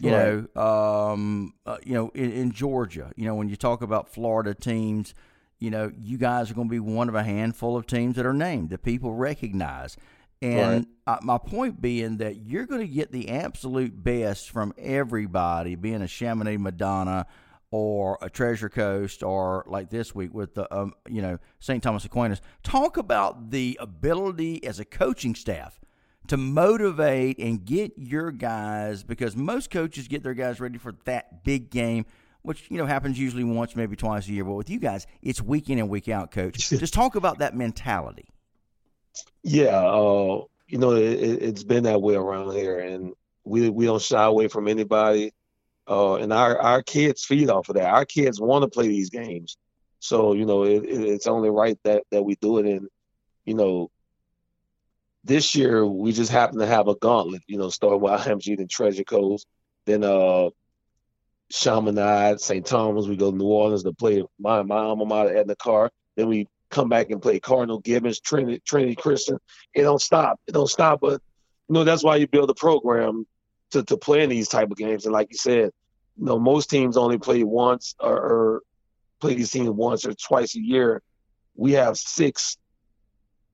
you 0.00 0.14
right. 0.14 0.54
know, 0.54 0.62
um, 0.62 1.54
uh, 1.66 1.76
you 1.84 1.94
know, 1.94 2.10
in, 2.14 2.32
in, 2.32 2.52
Georgia, 2.52 3.12
you 3.16 3.24
know, 3.24 3.34
when 3.34 3.48
you 3.48 3.56
talk 3.56 3.82
about 3.82 4.08
Florida 4.08 4.54
teams, 4.54 5.14
you 5.58 5.70
know, 5.70 5.92
you 5.98 6.16
guys 6.16 6.50
are 6.50 6.54
going 6.54 6.68
to 6.68 6.72
be 6.72 6.80
one 6.80 7.08
of 7.08 7.14
a 7.14 7.22
handful 7.22 7.76
of 7.76 7.86
teams 7.86 8.16
that 8.16 8.24
are 8.24 8.32
named 8.32 8.70
that 8.70 8.82
people 8.82 9.12
recognize. 9.12 9.96
And 10.42 10.86
right. 11.06 11.18
uh, 11.18 11.20
my 11.22 11.36
point 11.36 11.82
being 11.82 12.16
that 12.18 12.36
you're 12.36 12.66
going 12.66 12.80
to 12.80 12.92
get 12.92 13.12
the 13.12 13.28
absolute 13.28 14.02
best 14.02 14.50
from 14.50 14.72
everybody, 14.78 15.74
being 15.74 16.00
a 16.00 16.08
Chaminade 16.08 16.60
Madonna 16.60 17.26
or 17.70 18.18
a 18.22 18.30
Treasure 18.30 18.70
Coast 18.70 19.22
or 19.22 19.64
like 19.66 19.90
this 19.90 20.14
week 20.14 20.32
with 20.32 20.54
the, 20.54 20.74
um, 20.74 20.94
you 21.08 21.20
know, 21.20 21.38
St. 21.58 21.82
Thomas 21.82 22.06
Aquinas. 22.06 22.40
Talk 22.62 22.96
about 22.96 23.50
the 23.50 23.76
ability 23.80 24.64
as 24.64 24.80
a 24.80 24.84
coaching 24.86 25.34
staff 25.34 25.78
to 26.30 26.36
motivate 26.36 27.40
and 27.40 27.64
get 27.64 27.92
your 27.96 28.30
guys 28.30 29.02
because 29.02 29.34
most 29.34 29.68
coaches 29.68 30.06
get 30.06 30.22
their 30.22 30.32
guys 30.32 30.60
ready 30.60 30.78
for 30.78 30.94
that 31.04 31.42
big 31.42 31.70
game 31.70 32.06
which 32.42 32.70
you 32.70 32.78
know 32.78 32.86
happens 32.86 33.18
usually 33.18 33.42
once 33.42 33.74
maybe 33.74 33.96
twice 33.96 34.28
a 34.28 34.32
year. 34.32 34.44
But 34.44 34.52
with 34.52 34.70
you 34.70 34.78
guys 34.78 35.08
it's 35.22 35.42
week 35.42 35.68
in 35.68 35.80
and 35.80 35.88
week 35.88 36.08
out 36.08 36.30
coach. 36.30 36.56
Just 36.70 36.94
talk 36.94 37.16
about 37.16 37.40
that 37.40 37.56
mentality. 37.56 38.28
Yeah 39.42 39.76
uh, 39.76 40.44
you 40.68 40.78
know 40.78 40.92
it, 40.92 41.42
has 41.42 41.64
been 41.64 41.82
that 41.82 42.00
way 42.00 42.14
around 42.14 42.52
here 42.52 42.78
and 42.78 43.12
we 43.42 43.68
we 43.68 43.86
don't 43.86 44.00
shy 44.00 44.22
away 44.22 44.46
from 44.46 44.68
anybody 44.68 45.32
uh, 45.88 46.14
and 46.14 46.32
our 46.32 46.56
our 46.60 46.80
kids 46.80 47.24
feed 47.24 47.50
off 47.50 47.70
of 47.70 47.74
that. 47.74 47.92
Our 47.92 48.04
kids 48.04 48.40
want 48.40 48.62
to 48.62 48.68
play 48.68 48.86
these 48.86 49.10
games. 49.10 49.56
So 49.98 50.34
you 50.34 50.46
know 50.46 50.62
it, 50.62 50.84
it's 50.84 51.26
only 51.26 51.50
right 51.50 51.76
that 51.82 52.04
that 52.12 52.22
we 52.22 52.36
do 52.36 52.58
it 52.58 52.66
and 52.66 52.88
you 53.46 53.54
know 53.54 53.90
this 55.24 55.54
year 55.54 55.84
we 55.86 56.12
just 56.12 56.30
happen 56.30 56.58
to 56.58 56.66
have 56.66 56.88
a 56.88 56.94
gauntlet, 56.94 57.42
you 57.46 57.58
know, 57.58 57.68
starting 57.68 58.00
with 58.00 58.12
IMG, 58.12 58.56
then 58.56 58.68
Treasure 58.68 59.04
Coast, 59.04 59.46
then 59.86 60.04
uh 60.04 60.50
Chaminade, 61.50 62.40
St. 62.40 62.64
Thomas, 62.64 63.06
we 63.06 63.16
go 63.16 63.30
to 63.30 63.36
New 63.36 63.46
Orleans 63.46 63.82
to 63.82 63.92
play 63.92 64.22
my 64.38 64.62
my 64.62 64.76
alma 64.76 65.04
mater 65.04 65.36
Edna 65.36 65.56
Karr. 65.56 65.90
Then 66.16 66.28
we 66.28 66.46
come 66.70 66.88
back 66.88 67.10
and 67.10 67.20
play 67.20 67.40
Cardinal 67.40 67.80
Gibbons, 67.80 68.20
Trinity 68.20 68.62
Trinity 68.64 68.94
Christian. 68.94 69.38
It 69.74 69.82
don't 69.82 70.00
stop. 70.00 70.40
It 70.46 70.52
don't 70.52 70.68
stop. 70.68 71.00
But 71.00 71.20
you 71.68 71.74
know, 71.74 71.84
that's 71.84 72.04
why 72.04 72.16
you 72.16 72.28
build 72.28 72.50
a 72.50 72.54
program 72.54 73.26
to, 73.72 73.82
to 73.82 73.96
play 73.96 74.22
in 74.22 74.30
these 74.30 74.48
type 74.48 74.70
of 74.70 74.76
games. 74.76 75.04
And 75.04 75.12
like 75.12 75.28
you 75.30 75.36
said, 75.36 75.70
you 76.16 76.24
know, 76.24 76.38
most 76.38 76.70
teams 76.70 76.96
only 76.96 77.18
play 77.18 77.42
once 77.44 77.94
or, 78.00 78.16
or 78.16 78.62
play 79.20 79.34
these 79.34 79.50
teams 79.50 79.70
once 79.70 80.04
or 80.04 80.14
twice 80.14 80.54
a 80.56 80.60
year. 80.60 81.02
We 81.56 81.72
have 81.72 81.96
six 81.98 82.56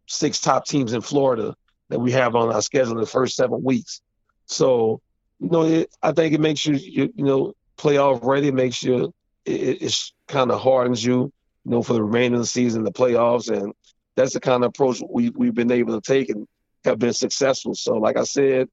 six 0.06 0.40
top 0.40 0.66
teams 0.66 0.92
in 0.92 1.00
Florida 1.00 1.54
that 1.88 1.98
we 1.98 2.12
have 2.12 2.34
on 2.34 2.52
our 2.52 2.62
schedule 2.62 2.92
in 2.92 3.00
the 3.00 3.06
first 3.06 3.36
seven 3.36 3.62
weeks. 3.62 4.00
So, 4.46 5.00
you 5.38 5.50
know, 5.50 5.62
it, 5.62 5.90
I 6.02 6.12
think 6.12 6.34
it 6.34 6.40
makes 6.40 6.64
you, 6.66 6.75
you, 6.75 7.12
you 7.14 7.25
know, 7.25 7.54
playoff 7.76 8.25
ready. 8.25 8.48
It 8.48 8.54
makes 8.54 8.82
you, 8.82 9.12
it, 9.44 9.82
it's 9.82 10.12
kind 10.28 10.50
of 10.50 10.60
hardens 10.60 11.04
you, 11.04 11.32
you 11.64 11.70
know, 11.70 11.82
for 11.82 11.92
the 11.92 12.02
remainder 12.02 12.36
of 12.36 12.42
the 12.42 12.46
season, 12.46 12.84
the 12.84 12.92
playoffs, 12.92 13.50
and 13.50 13.72
that's 14.14 14.32
the 14.32 14.40
kind 14.40 14.64
of 14.64 14.68
approach 14.68 15.02
we 15.08 15.30
we've 15.30 15.54
been 15.54 15.70
able 15.70 16.00
to 16.00 16.00
take 16.00 16.30
and 16.30 16.46
have 16.84 16.98
been 16.98 17.12
successful. 17.12 17.75
So, 17.75 17.96
like 17.96 18.16
I 18.16 18.25
said, 18.25 18.68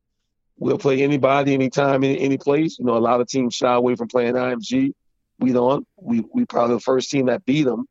we'll 0.58 0.78
play 0.78 1.04
anybody, 1.04 1.54
anytime, 1.54 2.04
any, 2.04 2.20
any 2.20 2.38
place. 2.38 2.78
You 2.80 2.86
know, 2.86 2.98
a 2.98 3.00
lot 3.00 3.22
of 3.22 3.28
teams 3.28 3.56
shy 3.56 3.74
away 3.74 3.96
from 3.96 4.08
playing 4.08 4.36
IMG. 4.36 4.94
We 5.40 5.52
don't. 5.52 5.88
We 5.98 6.24
we 6.34 6.46
probably 6.46 6.76
the 6.76 6.82
first 6.82 7.10
team 7.12 7.26
that 7.26 7.46
beat 7.46 7.64
them, 7.64 7.86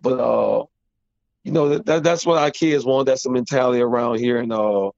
but 0.00 0.18
uh, 0.18 0.64
you 1.48 1.54
know 1.54 1.78
that, 1.78 2.02
that's 2.02 2.26
what 2.26 2.36
our 2.36 2.50
kids 2.50 2.84
want. 2.84 3.06
That's 3.06 3.22
the 3.22 3.30
mentality 3.30 3.80
around 3.80 4.18
here, 4.18 4.36
and 4.36 4.52
uh, 4.52 4.90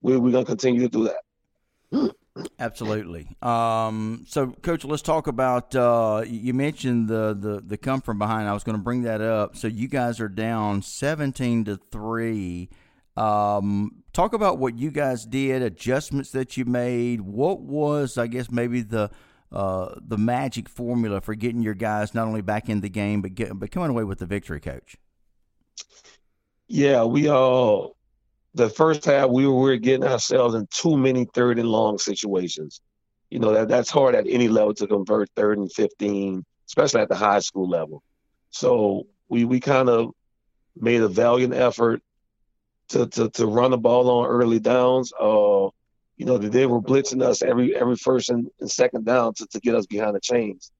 we 0.00 0.16
we're 0.16 0.32
gonna 0.32 0.46
continue 0.46 0.80
to 0.80 0.88
do 0.88 1.04
that. 1.04 2.14
Absolutely. 2.58 3.28
Um, 3.42 4.24
so, 4.26 4.46
Coach, 4.62 4.86
let's 4.86 5.02
talk 5.02 5.26
about. 5.26 5.76
Uh, 5.76 6.24
you 6.26 6.54
mentioned 6.54 7.08
the, 7.08 7.36
the 7.38 7.60
the 7.60 7.76
come 7.76 8.00
from 8.00 8.18
behind. 8.18 8.48
I 8.48 8.54
was 8.54 8.64
going 8.64 8.78
to 8.78 8.82
bring 8.82 9.02
that 9.02 9.20
up. 9.20 9.54
So, 9.54 9.68
you 9.68 9.86
guys 9.86 10.18
are 10.18 10.30
down 10.30 10.80
seventeen 10.80 11.64
to 11.66 11.76
three. 11.76 12.70
Um, 13.18 14.02
talk 14.14 14.32
about 14.32 14.56
what 14.56 14.78
you 14.78 14.90
guys 14.90 15.26
did, 15.26 15.60
adjustments 15.60 16.30
that 16.30 16.56
you 16.56 16.64
made. 16.64 17.20
What 17.20 17.60
was, 17.60 18.16
I 18.16 18.28
guess, 18.28 18.50
maybe 18.50 18.80
the 18.80 19.10
uh, 19.52 19.94
the 20.00 20.16
magic 20.16 20.70
formula 20.70 21.20
for 21.20 21.34
getting 21.34 21.60
your 21.60 21.74
guys 21.74 22.14
not 22.14 22.26
only 22.26 22.40
back 22.40 22.70
in 22.70 22.80
the 22.80 22.88
game 22.88 23.20
but 23.20 23.34
get, 23.34 23.58
but 23.58 23.70
coming 23.70 23.90
away 23.90 24.04
with 24.04 24.20
the 24.20 24.26
victory, 24.26 24.60
Coach? 24.60 24.96
Yeah, 26.68 27.04
we 27.04 27.28
all 27.28 27.96
the 28.54 28.68
first 28.68 29.04
half 29.04 29.30
we 29.30 29.46
were, 29.46 29.76
getting 29.76 30.04
ourselves 30.04 30.54
in 30.54 30.66
too 30.70 30.96
many 30.96 31.26
third 31.32 31.58
and 31.58 31.68
long 31.68 31.98
situations. 31.98 32.80
You 33.30 33.38
know 33.38 33.52
that 33.52 33.68
that's 33.68 33.90
hard 33.90 34.14
at 34.14 34.26
any 34.26 34.48
level 34.48 34.74
to 34.74 34.86
convert 34.86 35.30
third 35.36 35.58
and 35.58 35.72
fifteen, 35.72 36.44
especially 36.66 37.02
at 37.02 37.08
the 37.08 37.16
high 37.16 37.40
school 37.40 37.68
level. 37.68 38.02
So 38.50 39.06
we 39.28 39.44
we 39.44 39.60
kind 39.60 39.88
of 39.88 40.10
made 40.76 41.02
a 41.02 41.08
valiant 41.08 41.54
effort 41.54 42.02
to 42.90 43.06
to 43.06 43.30
to 43.30 43.46
run 43.46 43.70
the 43.70 43.78
ball 43.78 44.10
on 44.10 44.26
early 44.26 44.58
downs. 44.58 45.12
Uh, 45.12 45.68
you 46.16 46.26
know 46.26 46.38
they 46.38 46.66
were 46.66 46.80
blitzing 46.80 47.22
us 47.22 47.42
every 47.42 47.76
every 47.76 47.96
first 47.96 48.30
and, 48.30 48.48
and 48.60 48.70
second 48.70 49.04
down 49.04 49.34
to, 49.34 49.46
to 49.46 49.60
get 49.60 49.74
us 49.74 49.86
behind 49.86 50.16
the 50.16 50.20
chains. 50.20 50.70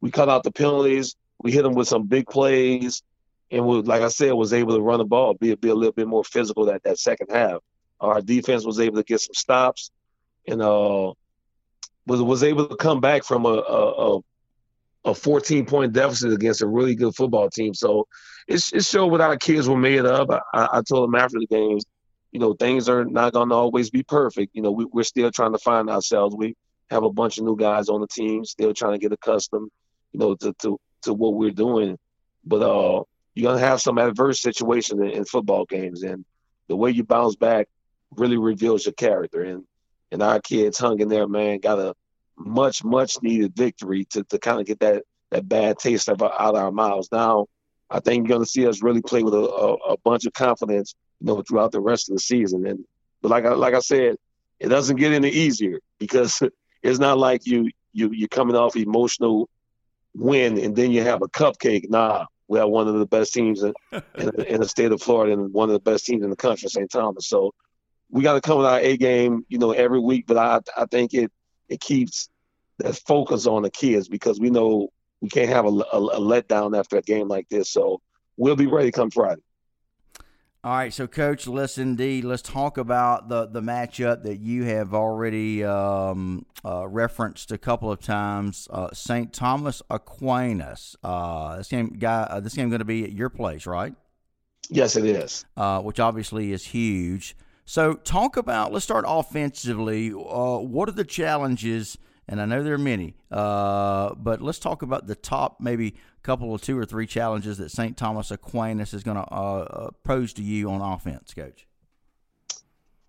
We 0.00 0.10
cut 0.10 0.28
out 0.28 0.42
the 0.42 0.50
penalties. 0.50 1.14
We 1.42 1.52
hit 1.52 1.62
them 1.62 1.74
with 1.74 1.88
some 1.88 2.06
big 2.06 2.26
plays 2.26 3.02
and 3.52 3.66
we, 3.66 3.82
like 3.82 4.00
I 4.00 4.08
said, 4.08 4.32
was 4.32 4.54
able 4.54 4.74
to 4.74 4.80
run 4.80 4.98
the 4.98 5.04
ball, 5.04 5.34
be 5.34 5.54
be 5.54 5.68
a 5.68 5.74
little 5.74 5.92
bit 5.92 6.08
more 6.08 6.24
physical 6.24 6.64
that 6.66 6.82
that 6.84 6.98
second 6.98 7.28
half. 7.30 7.60
Our 8.00 8.20
defense 8.22 8.64
was 8.64 8.80
able 8.80 8.96
to 8.96 9.04
get 9.04 9.20
some 9.20 9.34
stops, 9.34 9.90
and 10.48 10.62
uh, 10.62 11.12
was 12.06 12.22
was 12.22 12.42
able 12.42 12.66
to 12.68 12.76
come 12.76 13.00
back 13.00 13.24
from 13.24 13.44
a 13.44 13.50
a, 13.50 14.18
a 15.04 15.14
14 15.14 15.66
point 15.66 15.92
deficit 15.92 16.32
against 16.32 16.62
a 16.62 16.66
really 16.66 16.94
good 16.94 17.14
football 17.14 17.50
team. 17.50 17.74
So 17.74 18.08
it, 18.48 18.62
it 18.72 18.84
showed 18.84 19.08
what 19.08 19.20
our 19.20 19.36
kids 19.36 19.68
were 19.68 19.76
made 19.76 20.06
of. 20.06 20.30
I, 20.30 20.40
I 20.54 20.82
told 20.82 21.08
them 21.08 21.20
after 21.20 21.38
the 21.38 21.46
games, 21.46 21.84
you 22.30 22.40
know, 22.40 22.54
things 22.54 22.88
are 22.88 23.04
not 23.04 23.34
going 23.34 23.50
to 23.50 23.54
always 23.54 23.90
be 23.90 24.02
perfect. 24.02 24.54
You 24.54 24.62
know, 24.62 24.72
we, 24.72 24.86
we're 24.86 25.02
still 25.02 25.30
trying 25.30 25.52
to 25.52 25.58
find 25.58 25.90
ourselves. 25.90 26.34
We 26.34 26.54
have 26.90 27.02
a 27.02 27.12
bunch 27.12 27.36
of 27.36 27.44
new 27.44 27.56
guys 27.56 27.90
on 27.90 28.00
the 28.00 28.06
team, 28.06 28.46
still 28.46 28.72
trying 28.72 28.92
to 28.92 28.98
get 28.98 29.12
accustomed, 29.12 29.70
you 30.12 30.20
know, 30.20 30.36
to 30.36 30.54
to, 30.62 30.80
to 31.02 31.12
what 31.12 31.34
we're 31.34 31.50
doing. 31.50 31.98
But 32.44 32.62
uh, 32.62 33.02
you're 33.34 33.50
gonna 33.50 33.66
have 33.66 33.80
some 33.80 33.98
adverse 33.98 34.40
situations 34.40 35.00
in, 35.00 35.10
in, 35.10 35.24
football 35.24 35.64
games, 35.64 36.02
and 36.02 36.24
the 36.68 36.76
way 36.76 36.90
you 36.90 37.04
bounce 37.04 37.36
back 37.36 37.68
really 38.16 38.36
reveals 38.36 38.84
your 38.84 38.92
character. 38.92 39.42
And 39.42 39.64
and 40.10 40.22
our 40.22 40.40
kids 40.40 40.78
hung 40.78 41.00
in 41.00 41.08
there, 41.08 41.26
man, 41.26 41.58
got 41.58 41.78
a 41.78 41.94
much 42.36 42.84
much 42.84 43.22
needed 43.22 43.54
victory 43.56 44.04
to 44.10 44.24
to 44.24 44.38
kind 44.38 44.60
of 44.60 44.66
get 44.66 44.80
that 44.80 45.04
that 45.30 45.48
bad 45.48 45.78
taste 45.78 46.08
of 46.08 46.22
out 46.22 46.54
of 46.54 46.56
our 46.56 46.72
mouths. 46.72 47.08
Now, 47.10 47.46
I 47.90 48.00
think 48.00 48.28
you're 48.28 48.36
gonna 48.36 48.46
see 48.46 48.66
us 48.66 48.82
really 48.82 49.02
play 49.02 49.22
with 49.22 49.34
a, 49.34 49.38
a, 49.38 49.74
a 49.92 49.96
bunch 49.98 50.26
of 50.26 50.32
confidence, 50.34 50.94
you 51.20 51.26
know, 51.26 51.42
throughout 51.42 51.72
the 51.72 51.80
rest 51.80 52.10
of 52.10 52.16
the 52.16 52.20
season. 52.20 52.66
And 52.66 52.84
but 53.22 53.30
like 53.30 53.44
I, 53.46 53.54
like 53.54 53.74
I 53.74 53.80
said, 53.80 54.16
it 54.60 54.68
doesn't 54.68 54.96
get 54.96 55.12
any 55.12 55.30
easier 55.30 55.80
because 55.98 56.42
it's 56.82 56.98
not 56.98 57.18
like 57.18 57.46
you 57.46 57.70
you 57.92 58.10
you're 58.12 58.28
coming 58.28 58.56
off 58.56 58.76
emotional 58.76 59.48
win 60.14 60.58
and 60.58 60.76
then 60.76 60.90
you 60.90 61.02
have 61.02 61.22
a 61.22 61.28
cupcake. 61.28 61.88
Nah, 61.88 62.26
we 62.48 62.58
have 62.58 62.68
one 62.68 62.88
of 62.88 62.94
the 62.94 63.06
best 63.06 63.32
teams 63.32 63.62
in, 63.62 63.72
in, 63.92 64.42
in, 64.44 64.60
the 64.60 64.68
state 64.68 64.92
of 64.92 65.00
Florida 65.00 65.32
and 65.32 65.52
one 65.52 65.68
of 65.68 65.72
the 65.74 65.90
best 65.90 66.06
teams 66.06 66.22
in 66.22 66.30
the 66.30 66.36
country, 66.36 66.68
St. 66.68 66.90
Thomas. 66.90 67.28
So 67.28 67.54
we 68.10 68.22
got 68.22 68.34
to 68.34 68.40
come 68.40 68.58
with 68.58 68.66
our 68.66 68.80
A 68.80 68.96
game, 68.96 69.44
you 69.48 69.58
know, 69.58 69.72
every 69.72 70.00
week. 70.00 70.26
But 70.26 70.36
I, 70.36 70.60
I 70.76 70.86
think 70.86 71.14
it 71.14 71.32
it 71.68 71.80
keeps 71.80 72.28
that 72.78 72.96
focus 73.06 73.46
on 73.46 73.62
the 73.62 73.70
kids 73.70 74.08
because 74.08 74.38
we 74.38 74.50
know 74.50 74.88
we 75.20 75.28
can't 75.28 75.48
have 75.48 75.64
a, 75.64 75.68
a, 75.68 75.98
a 75.98 76.20
letdown 76.20 76.78
after 76.78 76.96
a 76.96 77.02
game 77.02 77.28
like 77.28 77.48
this. 77.48 77.70
So 77.70 78.00
we'll 78.36 78.56
be 78.56 78.66
ready 78.66 78.90
come 78.90 79.10
Friday. 79.10 79.42
All 80.64 80.76
right, 80.76 80.94
so 80.94 81.08
Coach, 81.08 81.48
let's 81.48 81.76
indeed 81.76 82.22
let's 82.22 82.40
talk 82.40 82.78
about 82.78 83.28
the 83.28 83.46
the 83.46 83.60
matchup 83.60 84.22
that 84.22 84.38
you 84.38 84.62
have 84.62 84.94
already 84.94 85.64
um, 85.64 86.46
uh, 86.64 86.86
referenced 86.86 87.50
a 87.50 87.58
couple 87.58 87.90
of 87.90 87.98
times. 87.98 88.68
Uh, 88.70 88.88
St. 88.92 89.32
Thomas 89.32 89.82
Aquinas. 89.90 90.94
Uh, 91.02 91.56
this 91.56 91.66
game, 91.66 91.96
guy, 91.98 92.28
uh, 92.30 92.38
this 92.38 92.54
game 92.54 92.68
going 92.68 92.78
to 92.78 92.84
be 92.84 93.02
at 93.02 93.10
your 93.10 93.28
place, 93.28 93.66
right? 93.66 93.92
Yes, 94.68 94.94
it 94.94 95.04
is. 95.04 95.44
Uh, 95.56 95.80
which 95.80 95.98
obviously 95.98 96.52
is 96.52 96.66
huge. 96.66 97.34
So, 97.64 97.94
talk 97.94 98.36
about. 98.36 98.72
Let's 98.72 98.84
start 98.84 99.04
offensively. 99.08 100.12
Uh, 100.12 100.58
what 100.58 100.88
are 100.88 100.92
the 100.92 101.04
challenges? 101.04 101.98
And 102.32 102.40
I 102.40 102.46
know 102.46 102.62
there 102.62 102.72
are 102.72 102.78
many, 102.78 103.14
but 103.28 104.40
let's 104.40 104.58
talk 104.58 104.80
about 104.80 105.06
the 105.06 105.14
top 105.14 105.60
maybe 105.60 105.94
couple 106.22 106.54
of 106.54 106.62
two 106.62 106.78
or 106.78 106.84
three 106.84 107.06
challenges 107.06 107.58
that 107.58 107.70
St. 107.70 107.96
Thomas 107.96 108.30
Aquinas 108.30 108.94
is 108.94 109.02
going 109.02 109.16
to 109.16 109.22
uh, 109.22 109.34
uh, 109.34 109.90
pose 110.04 110.32
to 110.34 110.42
you 110.42 110.70
on 110.70 110.80
offense, 110.80 111.34
Coach? 111.34 111.66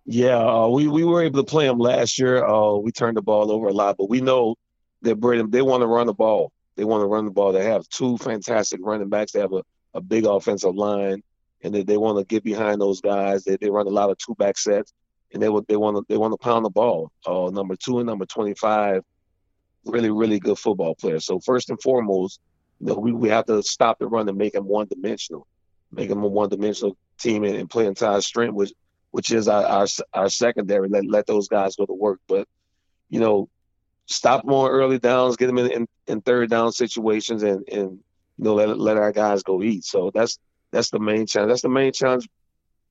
Yeah, 0.04 0.36
uh, 0.36 0.68
we 0.68 0.86
we 0.86 1.02
were 1.02 1.22
able 1.22 1.42
to 1.42 1.50
play 1.50 1.66
them 1.66 1.78
last 1.78 2.18
year. 2.18 2.44
Uh, 2.44 2.74
we 2.74 2.92
turned 2.92 3.16
the 3.16 3.22
ball 3.22 3.50
over 3.50 3.68
a 3.68 3.72
lot, 3.72 3.96
but 3.96 4.10
we 4.10 4.20
know 4.20 4.56
that 5.00 5.16
Braden 5.16 5.50
they 5.50 5.62
want 5.62 5.80
to 5.80 5.86
run 5.86 6.06
the 6.06 6.12
ball. 6.12 6.52
They 6.76 6.84
want 6.84 7.00
to 7.00 7.06
run 7.06 7.24
the 7.24 7.30
ball. 7.30 7.52
They 7.52 7.64
have 7.64 7.88
two 7.88 8.18
fantastic 8.18 8.80
running 8.82 9.08
backs. 9.08 9.32
They 9.32 9.40
have 9.40 9.54
a, 9.54 9.62
a 9.94 10.02
big 10.02 10.26
offensive 10.26 10.74
line, 10.74 11.22
and 11.62 11.74
they, 11.74 11.84
they 11.84 11.96
want 11.96 12.18
to 12.18 12.24
get 12.24 12.44
behind 12.44 12.82
those 12.82 13.00
guys. 13.00 13.44
They, 13.44 13.56
they 13.56 13.70
run 13.70 13.86
a 13.86 13.90
lot 13.90 14.10
of 14.10 14.18
two 14.18 14.34
back 14.34 14.58
sets, 14.58 14.92
and 15.32 15.42
they 15.42 15.48
they 15.68 15.76
want 15.76 15.96
to 15.96 16.04
they 16.06 16.18
want 16.18 16.34
to 16.34 16.38
pound 16.38 16.66
the 16.66 16.70
ball. 16.70 17.10
Uh, 17.24 17.48
number 17.50 17.74
two 17.74 17.98
and 17.98 18.06
number 18.06 18.26
twenty 18.26 18.52
five, 18.52 19.02
really 19.86 20.10
really 20.10 20.40
good 20.40 20.58
football 20.58 20.94
players. 20.94 21.24
So 21.24 21.40
first 21.40 21.70
and 21.70 21.80
foremost, 21.80 22.40
you 22.80 22.88
know, 22.88 22.94
we, 22.94 23.12
we 23.12 23.28
have 23.28 23.46
to 23.46 23.62
stop 23.62 23.98
the 23.98 24.06
run 24.06 24.28
and 24.28 24.38
make 24.38 24.52
them 24.52 24.66
one 24.66 24.86
dimensional, 24.88 25.46
make 25.92 26.08
them 26.08 26.22
a 26.22 26.28
one 26.28 26.48
dimensional 26.48 26.96
team 27.18 27.44
and, 27.44 27.56
and 27.56 27.70
play 27.70 27.92
our 28.02 28.20
strength, 28.20 28.54
which 28.54 28.72
which 29.10 29.30
is 29.30 29.46
our, 29.46 29.64
our, 29.64 29.86
our 30.12 30.28
secondary. 30.28 30.88
Let 30.88 31.06
let 31.06 31.26
those 31.26 31.48
guys 31.48 31.76
go 31.76 31.86
to 31.86 31.92
work, 31.92 32.20
but 32.26 32.48
you 33.08 33.20
know, 33.20 33.48
stop 34.06 34.44
on 34.44 34.70
early 34.70 34.98
downs, 34.98 35.36
get 35.36 35.46
them 35.46 35.58
in, 35.58 35.70
in, 35.70 35.88
in 36.06 36.20
third 36.20 36.50
down 36.50 36.72
situations, 36.72 37.42
and 37.42 37.68
and 37.70 37.90
you 38.38 38.44
know 38.44 38.54
let 38.54 38.76
let 38.78 38.96
our 38.96 39.12
guys 39.12 39.42
go 39.42 39.62
eat. 39.62 39.84
So 39.84 40.10
that's 40.12 40.38
that's 40.72 40.90
the 40.90 40.98
main 40.98 41.26
challenge. 41.26 41.50
That's 41.50 41.62
the 41.62 41.68
main 41.68 41.92
challenge, 41.92 42.28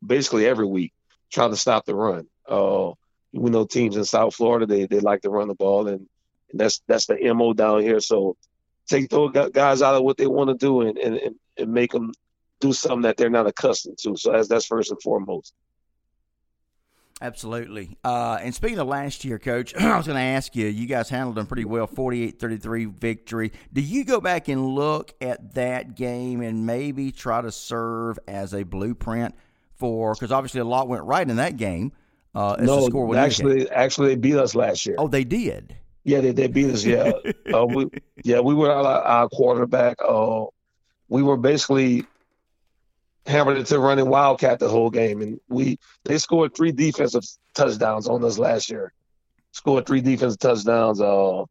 basically 0.05 0.45
every 0.45 0.65
week, 0.65 0.93
trying 1.29 1.51
to 1.51 1.57
stop 1.57 1.85
the 1.85 1.95
run. 1.95 2.27
Uh, 2.47 2.91
we 3.33 3.49
know 3.49 3.65
teams 3.65 3.97
in 3.97 4.05
South 4.05 4.35
Florida 4.35 4.65
they 4.65 4.85
they 4.85 4.99
like 4.99 5.21
to 5.21 5.29
run 5.29 5.49
the 5.49 5.55
ball, 5.55 5.87
and, 5.87 6.07
and 6.53 6.61
that's 6.61 6.81
that's 6.87 7.07
the 7.07 7.17
mo 7.33 7.53
down 7.53 7.81
here. 7.81 7.99
So 7.99 8.37
take 8.87 9.09
those 9.09 9.31
guys 9.51 9.81
out 9.81 9.95
of 9.95 10.03
what 10.03 10.17
they 10.17 10.27
want 10.27 10.49
to 10.49 10.55
do 10.55 10.81
and, 10.81 10.97
and, 10.97 11.35
and 11.57 11.73
make 11.73 11.91
them 11.91 12.13
do 12.61 12.71
something 12.71 13.01
that 13.01 13.17
they're 13.17 13.29
not 13.29 13.47
accustomed 13.47 13.97
to. 13.99 14.15
So 14.15 14.31
that's 14.31 14.47
that's 14.47 14.65
first 14.65 14.91
and 14.91 15.01
foremost. 15.01 15.53
Absolutely. 17.21 17.97
Uh, 18.03 18.37
and 18.41 18.53
speaking 18.53 18.79
of 18.79 18.87
last 18.87 19.23
year, 19.23 19.39
Coach, 19.39 19.73
I 19.79 19.95
was 19.95 20.07
going 20.07 20.17
to 20.17 20.21
ask 20.21 20.55
you, 20.55 20.67
you 20.67 20.87
guys 20.87 21.09
handled 21.09 21.35
them 21.35 21.45
pretty 21.45 21.65
well, 21.65 21.87
48 21.87 22.39
33 22.39 22.85
victory. 22.85 23.51
Do 23.71 23.81
you 23.81 24.03
go 24.03 24.19
back 24.19 24.49
and 24.49 24.75
look 24.75 25.13
at 25.21 25.53
that 25.53 25.95
game 25.95 26.41
and 26.41 26.65
maybe 26.65 27.11
try 27.11 27.41
to 27.41 27.51
serve 27.51 28.19
as 28.27 28.53
a 28.53 28.63
blueprint 28.63 29.35
for, 29.75 30.13
because 30.13 30.31
obviously 30.31 30.59
a 30.59 30.65
lot 30.65 30.87
went 30.87 31.03
right 31.03 31.27
in 31.27 31.37
that 31.37 31.57
game. 31.57 31.93
Uh, 32.35 32.57
no, 32.59 33.15
actually, 33.15 33.69
actually, 33.69 34.07
they 34.09 34.15
beat 34.15 34.35
us 34.35 34.55
last 34.55 34.85
year. 34.87 34.95
Oh, 34.97 35.07
they 35.07 35.23
did. 35.23 35.75
Yeah, 36.03 36.19
they, 36.21 36.31
they 36.31 36.47
beat 36.47 36.71
us. 36.71 36.83
Yeah, 36.83 37.13
uh, 37.53 37.65
we 37.65 37.89
yeah 38.23 38.41
we 38.41 38.53
were 38.53 38.71
our, 38.71 38.85
our 38.85 39.29
quarterback. 39.29 39.97
Uh, 40.05 40.45
we 41.07 41.23
were 41.23 41.37
basically 41.37 42.05
hammered 43.25 43.57
into 43.57 43.79
running 43.79 44.09
wildcat 44.09 44.59
the 44.59 44.69
whole 44.69 44.89
game, 44.89 45.21
and 45.21 45.39
we 45.47 45.79
they 46.03 46.17
scored 46.17 46.55
three 46.55 46.71
defensive 46.71 47.23
touchdowns 47.53 48.07
on 48.07 48.23
us 48.23 48.37
last 48.37 48.69
year. 48.69 48.91
Scored 49.51 49.85
three 49.85 50.01
defensive 50.01 50.39
touchdowns. 50.39 50.99
Uh, 50.99 51.45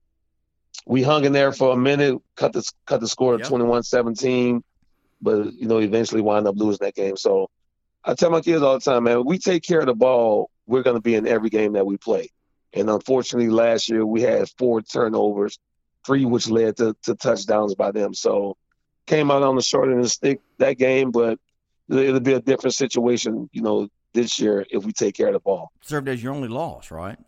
we 0.87 1.02
hung 1.02 1.25
in 1.25 1.32
there 1.32 1.52
for 1.52 1.73
a 1.73 1.76
minute, 1.76 2.21
cut 2.37 2.52
the 2.52 2.68
cut 2.87 3.00
the 3.00 3.09
score 3.09 3.37
to 3.37 3.42
yep. 3.42 3.50
21-17, 3.50 4.62
but 5.21 5.52
you 5.54 5.66
know 5.66 5.78
eventually 5.78 6.21
wind 6.21 6.47
up 6.47 6.56
losing 6.56 6.85
that 6.85 6.94
game. 6.94 7.16
So 7.16 7.49
I 8.04 8.14
tell 8.14 8.30
my 8.30 8.40
kids 8.40 8.62
all 8.62 8.75
the 8.75 8.80
time, 8.80 9.04
man, 9.04 9.25
we 9.25 9.38
take 9.38 9.62
care 9.62 9.80
of 9.80 9.87
the 9.87 9.94
ball, 9.94 10.50
we're 10.66 10.82
going 10.82 10.97
to 10.97 11.02
be 11.02 11.14
in 11.14 11.26
every 11.26 11.50
game 11.50 11.73
that 11.75 11.87
we 11.87 11.97
play. 11.97 12.30
And 12.73 12.88
unfortunately, 12.88 13.50
last 13.50 13.88
year 13.88 14.05
we 14.05 14.23
had 14.23 14.49
four 14.59 14.83
turnovers, 14.83 15.59
three 16.07 16.25
which 16.25 16.49
led 16.49 16.76
to, 16.79 16.97
to 17.02 17.14
touchdowns 17.14 17.75
by 17.75 17.91
them. 17.91 18.14
So 18.14 18.57
came 19.07 19.31
out 19.31 19.43
on 19.43 19.57
the 19.57 19.62
short 19.62 19.88
end 19.88 19.99
of 19.99 20.05
the 20.05 20.09
stick 20.09 20.41
that 20.59 20.79
game, 20.79 21.11
but 21.11 21.38
it'll 21.88 22.21
be 22.21 22.33
a 22.33 22.41
different 22.41 22.75
situation, 22.75 23.50
you 23.52 23.62
know, 23.62 23.88
this 24.14 24.38
year 24.38 24.64
if 24.71 24.85
we 24.85 24.93
take 24.93 25.14
care 25.14 25.29
of 25.29 25.35
the 25.35 25.41
ball. 25.41 25.73
Served 25.83 26.09
as 26.09 26.23
your 26.23 26.35
only 26.35 26.49
loss, 26.49 26.91
right? 26.91 27.19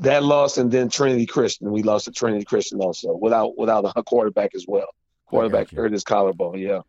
that 0.00 0.22
loss 0.22 0.58
and 0.58 0.70
then 0.70 0.88
Trinity 0.88 1.26
Christian. 1.26 1.70
We 1.70 1.82
lost 1.82 2.06
to 2.06 2.12
Trinity 2.12 2.44
Christian 2.44 2.80
also 2.80 3.14
without 3.14 3.56
without 3.58 3.90
a 3.96 4.02
quarterback 4.02 4.54
as 4.54 4.64
well. 4.66 4.88
Quarterback 5.26 5.70
hurt 5.70 5.92
his 5.92 6.04
collarbone. 6.04 6.58
Yeah. 6.58 6.80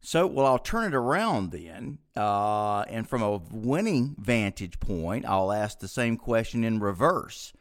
So, 0.00 0.26
well, 0.26 0.46
I'll 0.46 0.58
turn 0.58 0.92
it 0.92 0.94
around 0.94 1.52
then. 1.52 1.98
Uh, 2.16 2.80
and 2.82 3.08
from 3.08 3.22
a 3.22 3.36
winning 3.50 4.16
vantage 4.18 4.80
point, 4.80 5.26
I'll 5.26 5.52
ask 5.52 5.78
the 5.78 5.88
same 5.88 6.16
question 6.16 6.64
in 6.64 6.80
reverse. 6.80 7.52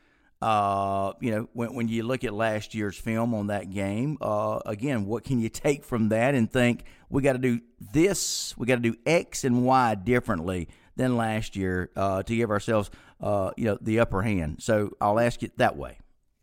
Uh, 0.41 1.11
you 1.19 1.31
know, 1.31 1.49
when, 1.51 1.73
when 1.73 1.87
you 1.89 2.03
look 2.03 2.23
at 2.23 2.33
last 2.33 2.73
year's 2.73 2.97
film 2.97 3.33
on 3.33 3.47
that 3.47 3.71
game, 3.71 4.17
uh, 4.21 4.59
again, 4.65 5.05
what 5.05 5.25
can 5.25 5.39
you 5.39 5.49
take 5.49 5.83
from 5.83 6.09
that 6.09 6.33
and 6.33 6.49
think 6.49 6.85
we 7.09 7.21
got 7.21 7.33
to 7.33 7.39
do 7.39 7.59
this, 7.91 8.57
we 8.57 8.65
got 8.65 8.75
to 8.75 8.81
do 8.81 8.95
X 9.05 9.43
and 9.43 9.65
Y 9.65 9.95
differently 9.95 10.69
than 10.95 11.17
last 11.17 11.57
year 11.57 11.89
uh, 11.97 12.23
to 12.23 12.35
give 12.35 12.51
ourselves, 12.51 12.89
uh, 13.19 13.51
you 13.57 13.65
know, 13.65 13.77
the 13.81 13.99
upper 13.99 14.21
hand? 14.21 14.61
So 14.61 14.91
I'll 15.01 15.19
ask 15.19 15.43
it 15.43 15.57
that 15.57 15.75
way. 15.75 15.99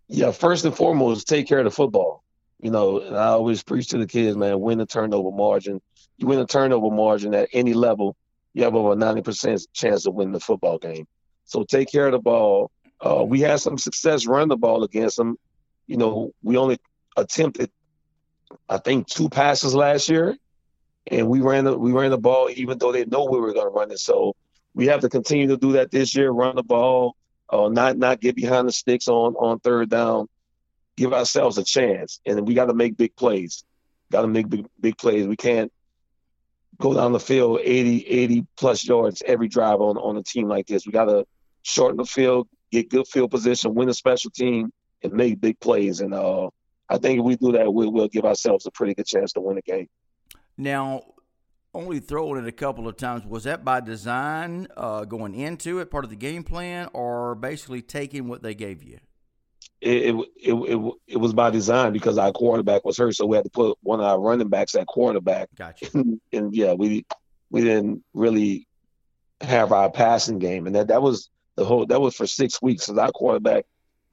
Yeah, 0.08 0.30
first 0.30 0.66
and 0.66 0.76
foremost, 0.76 1.26
take 1.26 1.48
care 1.48 1.58
of 1.58 1.64
the 1.64 1.70
football. 1.70 2.22
You 2.60 2.70
know, 2.70 3.00
I 3.02 3.28
always 3.28 3.62
preach 3.62 3.88
to 3.88 3.98
the 3.98 4.06
kids, 4.06 4.36
man, 4.36 4.60
win 4.60 4.78
the 4.78 4.86
turnover 4.86 5.30
margin. 5.30 5.80
You 6.16 6.26
win 6.26 6.38
the 6.38 6.46
turnover 6.46 6.90
margin 6.90 7.34
at 7.34 7.50
any 7.52 7.74
level, 7.74 8.16
you 8.54 8.64
have 8.64 8.74
over 8.74 8.92
a 8.92 8.96
90% 8.96 9.66
chance 9.74 10.06
of 10.06 10.14
winning 10.14 10.32
the 10.32 10.40
football 10.40 10.78
game. 10.78 11.06
So 11.44 11.64
take 11.64 11.92
care 11.92 12.06
of 12.06 12.12
the 12.12 12.18
ball. 12.18 12.70
Uh, 12.98 13.22
we 13.22 13.40
had 13.40 13.60
some 13.60 13.76
success 13.76 14.26
running 14.26 14.48
the 14.48 14.56
ball 14.56 14.82
against 14.82 15.18
them. 15.18 15.36
You 15.86 15.98
know, 15.98 16.32
we 16.42 16.56
only 16.56 16.78
attempted, 17.18 17.70
I 18.66 18.78
think, 18.78 19.08
two 19.08 19.28
passes 19.28 19.74
last 19.74 20.08
year, 20.08 20.36
and 21.06 21.28
we 21.28 21.42
ran 21.42 21.64
the 21.64 21.78
we 21.78 21.92
ran 21.92 22.10
the 22.10 22.18
ball 22.18 22.48
even 22.54 22.78
though 22.78 22.92
they 22.92 23.04
know 23.04 23.26
we 23.26 23.38
were 23.38 23.52
going 23.52 23.66
to 23.66 23.70
run 23.70 23.90
it. 23.90 23.98
So 23.98 24.34
we 24.74 24.86
have 24.86 25.00
to 25.00 25.10
continue 25.10 25.48
to 25.48 25.58
do 25.58 25.72
that 25.72 25.90
this 25.90 26.16
year. 26.16 26.30
Run 26.30 26.56
the 26.56 26.62
ball, 26.62 27.14
uh, 27.50 27.68
not 27.68 27.98
not 27.98 28.20
get 28.20 28.36
behind 28.36 28.66
the 28.66 28.72
sticks 28.72 29.06
on 29.06 29.34
on 29.34 29.60
third 29.60 29.90
down, 29.90 30.28
give 30.96 31.12
ourselves 31.12 31.58
a 31.58 31.64
chance, 31.64 32.20
and 32.26 32.46
we 32.46 32.54
got 32.54 32.66
to 32.66 32.74
make 32.74 32.96
big 32.96 33.14
plays. 33.16 33.64
Got 34.10 34.22
to 34.22 34.28
make 34.28 34.48
big, 34.48 34.66
big 34.80 34.98
plays. 34.98 35.26
We 35.26 35.36
can't 35.36 35.72
go 36.78 36.94
down 36.94 37.12
the 37.12 37.20
field 37.20 37.60
80, 37.62 38.06
80 38.06 38.46
plus 38.56 38.86
yards 38.86 39.22
every 39.26 39.48
drive 39.48 39.80
on 39.80 39.96
on 39.96 40.16
a 40.16 40.22
team 40.22 40.48
like 40.48 40.66
this. 40.66 40.86
We 40.86 40.92
got 40.92 41.06
to 41.06 41.26
shorten 41.62 41.96
the 41.96 42.04
field, 42.04 42.48
get 42.70 42.88
good 42.88 43.06
field 43.08 43.30
position, 43.30 43.74
win 43.74 43.88
a 43.88 43.94
special 43.94 44.30
team, 44.30 44.72
and 45.02 45.12
make 45.12 45.40
big 45.40 45.58
plays. 45.60 46.00
And 46.00 46.14
uh, 46.14 46.48
I 46.88 46.98
think 46.98 47.18
if 47.18 47.24
we 47.24 47.36
do 47.36 47.52
that, 47.52 47.72
we'll, 47.72 47.92
we'll 47.92 48.08
give 48.08 48.24
ourselves 48.24 48.66
a 48.66 48.70
pretty 48.70 48.94
good 48.94 49.06
chance 49.06 49.32
to 49.32 49.40
win 49.40 49.56
the 49.56 49.62
game. 49.62 49.88
Now, 50.56 51.02
only 51.74 52.00
throwing 52.00 52.42
it 52.42 52.48
a 52.48 52.52
couple 52.52 52.88
of 52.88 52.96
times 52.96 53.26
was 53.26 53.44
that 53.44 53.64
by 53.64 53.80
design, 53.80 54.68
uh, 54.76 55.04
going 55.04 55.34
into 55.34 55.78
it, 55.80 55.90
part 55.90 56.04
of 56.04 56.10
the 56.10 56.16
game 56.16 56.42
plan, 56.42 56.88
or 56.92 57.34
basically 57.34 57.82
taking 57.82 58.28
what 58.28 58.42
they 58.42 58.54
gave 58.54 58.82
you? 58.82 58.98
It, 59.80 60.14
it, 60.14 60.28
it, 60.36 60.92
it, 61.06 61.16
was 61.16 61.34
by 61.34 61.50
design 61.50 61.92
because 61.92 62.18
our 62.18 62.32
quarterback 62.32 62.84
was 62.84 62.96
hurt, 62.96 63.14
so 63.14 63.26
we 63.26 63.36
had 63.36 63.44
to 63.44 63.50
put 63.50 63.78
one 63.82 64.00
of 64.00 64.06
our 64.06 64.18
running 64.18 64.48
backs 64.48 64.74
at 64.74 64.86
quarterback. 64.86 65.48
Gotcha. 65.56 65.90
And, 65.94 66.20
and 66.32 66.54
yeah, 66.54 66.72
we 66.72 67.04
we 67.50 67.62
didn't 67.62 68.02
really 68.14 68.66
have 69.40 69.72
our 69.72 69.90
passing 69.90 70.38
game, 70.38 70.66
and 70.66 70.74
that 70.76 70.88
that 70.88 71.02
was 71.02 71.30
the 71.56 71.64
whole 71.64 71.86
that 71.86 72.00
was 72.00 72.16
for 72.16 72.26
six 72.26 72.60
weeks. 72.62 72.86
So 72.86 72.98
our 72.98 73.12
quarterback 73.12 73.66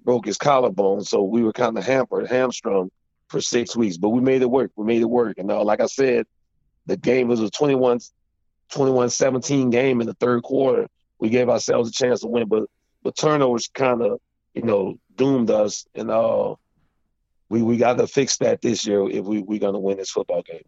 broke 0.03 0.25
his 0.25 0.37
collarbone, 0.37 1.03
so 1.03 1.23
we 1.23 1.43
were 1.43 1.53
kind 1.53 1.77
of 1.77 1.85
hampered, 1.85 2.27
hamstrung 2.27 2.91
for 3.27 3.39
six 3.39 3.75
weeks. 3.75 3.97
But 3.97 4.09
we 4.09 4.21
made 4.21 4.41
it 4.41 4.49
work. 4.49 4.71
We 4.75 4.85
made 4.85 5.01
it 5.01 5.09
work, 5.09 5.37
and 5.37 5.49
uh, 5.49 5.63
like 5.63 5.79
I 5.79 5.85
said, 5.85 6.25
the 6.85 6.97
game 6.97 7.29
was 7.29 7.39
a 7.39 7.49
21, 7.49 7.99
21-17 8.71 9.71
game 9.71 10.01
in 10.01 10.07
the 10.07 10.13
third 10.15 10.43
quarter. 10.43 10.87
We 11.19 11.29
gave 11.29 11.49
ourselves 11.49 11.89
a 11.89 11.93
chance 11.93 12.21
to 12.21 12.27
win, 12.27 12.49
but 12.49 12.63
but 13.01 13.15
turnovers 13.15 13.69
kind 13.73 14.01
of 14.01 14.19
you 14.53 14.63
know 14.63 14.97
doomed 15.15 15.49
us, 15.49 15.85
and 15.95 16.09
uh, 16.09 16.55
we 17.49 17.61
we 17.61 17.77
got 17.77 17.97
to 17.97 18.07
fix 18.07 18.37
that 18.37 18.61
this 18.61 18.85
year 18.85 19.09
if 19.09 19.25
we 19.25 19.39
we're 19.39 19.59
going 19.59 19.73
to 19.73 19.79
win 19.79 19.97
this 19.97 20.11
football 20.11 20.41
game. 20.41 20.63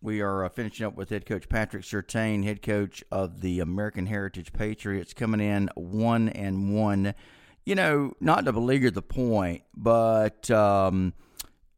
We 0.00 0.20
are 0.20 0.44
uh, 0.44 0.48
finishing 0.48 0.84
up 0.84 0.96
with 0.96 1.10
head 1.10 1.26
coach 1.26 1.48
Patrick 1.48 1.84
Surtain, 1.84 2.42
head 2.42 2.60
coach 2.60 3.04
of 3.12 3.40
the 3.40 3.60
American 3.60 4.06
Heritage 4.06 4.52
Patriots, 4.52 5.14
coming 5.14 5.40
in 5.40 5.70
one 5.74 6.28
and 6.28 6.74
one. 6.74 7.14
You 7.64 7.76
know, 7.76 8.12
not 8.20 8.44
to 8.46 8.52
beleaguer 8.52 8.90
the 8.90 9.02
point, 9.02 9.62
but 9.72 10.50
um, 10.50 11.14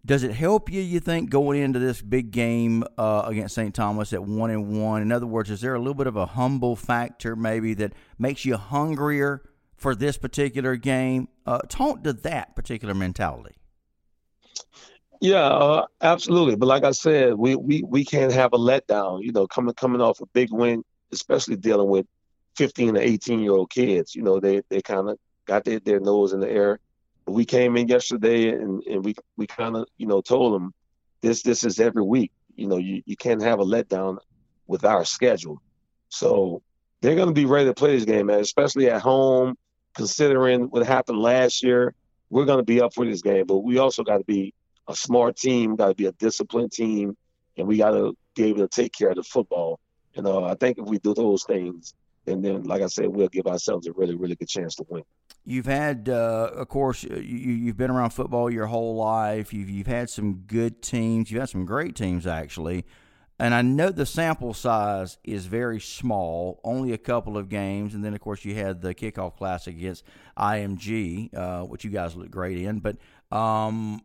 does 0.07 0.22
it 0.22 0.33
help 0.33 0.70
you? 0.70 0.81
You 0.81 1.01
think 1.01 1.29
going 1.29 1.61
into 1.61 1.79
this 1.79 2.01
big 2.01 2.31
game 2.31 2.85
uh, 2.96 3.25
against 3.27 3.55
St. 3.55 3.75
Thomas 3.75 4.14
at 4.14 4.25
one 4.25 4.51
and 4.51 4.83
one? 4.83 5.03
In 5.03 5.12
other 5.12 5.27
words, 5.27 5.51
is 5.51 5.61
there 5.61 5.75
a 5.75 5.79
little 5.79 5.92
bit 5.92 6.07
of 6.07 6.16
a 6.16 6.25
humble 6.25 6.77
factor 6.77 7.37
maybe 7.37 7.75
that 7.75 7.92
makes 8.18 8.46
you 8.46 8.57
hungrier 8.57 9.42
for 9.85 9.94
this 9.94 10.16
particular 10.16 10.77
game. 10.77 11.29
Uh, 11.44 11.59
talk 11.68 12.03
to 12.05 12.14
that 12.14 12.57
particular 12.57 12.94
mentality. 12.94 13.55
Yeah, 15.20 15.44
uh, 15.44 15.87
absolutely. 16.01 16.57
But 16.57 16.68
like 16.68 16.85
I 16.85 16.92
said, 16.92 17.35
we, 17.35 17.55
we 17.55 17.83
we 17.83 18.03
can't 18.03 18.33
have 18.33 18.55
a 18.55 18.59
letdown. 18.59 19.23
You 19.23 19.33
know, 19.33 19.47
coming 19.47 19.75
coming 19.75 20.01
off 20.01 20.23
a 20.23 20.27
big 20.33 20.51
win, 20.51 20.83
especially 21.12 21.57
dealing 21.57 21.90
with 21.90 22.07
15 22.57 22.94
to 22.94 23.01
18 23.01 23.40
year 23.40 23.53
old 23.53 23.68
kids. 23.68 24.14
You 24.14 24.23
know, 24.23 24.40
they 24.40 24.62
they 24.70 24.81
kind 24.81 25.11
of 25.11 25.18
got 25.44 25.64
their, 25.64 25.81
their 25.81 26.01
nose 26.01 26.33
in 26.33 26.40
the 26.40 26.51
air. 26.51 26.81
But 27.27 27.33
we 27.33 27.44
came 27.44 27.77
in 27.77 27.87
yesterday 27.87 28.49
and, 28.49 28.83
and 28.85 29.05
we 29.05 29.14
we 29.37 29.47
kind 29.47 29.77
of 29.77 29.87
you 29.99 30.07
know 30.07 30.23
told 30.23 30.55
them 30.55 30.73
this 31.20 31.42
this 31.42 31.62
is 31.62 31.79
every 31.79 32.03
week. 32.03 32.33
You 32.57 32.68
know, 32.68 32.79
you, 32.79 33.03
you 33.05 33.16
can't 33.16 33.42
have 33.42 33.61
a 33.61 33.64
letdown 33.66 34.16
with 34.66 34.87
our 34.87 35.05
schedule. 35.05 35.61
So 36.09 36.62
they're 37.03 37.16
going 37.16 37.29
to 37.29 37.35
be 37.35 37.44
ready 37.44 37.66
to 37.66 37.75
play 37.75 37.97
this 37.97 38.07
game, 38.07 38.27
man, 38.27 38.40
especially 38.40 38.88
at 38.88 39.03
home 39.03 39.59
considering 39.94 40.64
what 40.64 40.87
happened 40.87 41.18
last 41.18 41.62
year, 41.62 41.94
we're 42.30 42.44
going 42.44 42.59
to 42.59 42.64
be 42.64 42.80
up 42.80 42.94
for 42.94 43.04
this 43.04 43.22
game. 43.22 43.46
But 43.46 43.59
we 43.59 43.78
also 43.78 44.02
got 44.02 44.18
to 44.18 44.24
be 44.24 44.52
a 44.88 44.94
smart 44.94 45.37
team, 45.37 45.76
got 45.76 45.88
to 45.88 45.94
be 45.94 46.07
a 46.07 46.12
disciplined 46.12 46.72
team, 46.72 47.16
and 47.57 47.66
we 47.66 47.78
got 47.78 47.92
to 47.92 48.16
be 48.35 48.44
able 48.44 48.66
to 48.66 48.68
take 48.68 48.92
care 48.92 49.11
of 49.11 49.16
the 49.16 49.22
football. 49.22 49.78
You 50.14 50.22
know, 50.22 50.44
I 50.44 50.54
think 50.54 50.78
if 50.78 50.87
we 50.87 50.98
do 50.98 51.14
those 51.14 51.44
things, 51.44 51.94
and 52.26 52.44
then, 52.44 52.62
like 52.64 52.83
I 52.83 52.87
said, 52.87 53.09
we'll 53.09 53.28
give 53.28 53.46
ourselves 53.46 53.87
a 53.87 53.92
really, 53.92 54.14
really 54.14 54.35
good 54.35 54.48
chance 54.48 54.76
to 54.76 54.85
win. 54.88 55.02
You've 55.44 55.66
had, 55.66 56.09
uh, 56.09 56.50
of 56.54 56.68
course, 56.68 57.02
you, 57.04 57.18
you've 57.18 57.76
been 57.76 57.90
around 57.90 58.11
football 58.11 58.50
your 58.50 58.66
whole 58.66 58.96
life. 58.96 59.52
You've, 59.52 59.68
you've 59.68 59.87
had 59.87 60.09
some 60.09 60.44
good 60.46 60.80
teams. 60.80 61.30
You've 61.30 61.40
had 61.40 61.50
some 61.50 61.66
great 61.66 61.94
teams, 61.94 62.26
actually. 62.26 62.87
And 63.38 63.53
I 63.53 63.62
know 63.62 63.90
the 63.90 64.07
sample 64.07 64.55
size 64.55 65.18
is 65.25 65.47
very 65.47 65.81
small, 65.81 66.61
only 66.62 66.92
a 66.92 66.99
couple 66.99 67.37
of 67.37 67.49
games. 67.49 67.94
And 67.94 68.05
then, 68.05 68.14
of 68.14 68.20
course, 68.20 68.44
you 68.44 68.55
had 68.55 68.81
the 68.81 68.94
kickoff 68.94 69.37
classic 69.37 69.77
against 69.77 70.05
IMG, 70.38 71.35
uh, 71.37 71.62
which 71.64 71.85
you 71.85 71.90
guys 71.90 72.14
look 72.14 72.31
great 72.31 72.59
in. 72.59 72.79
But 72.79 72.97
um, 73.37 74.03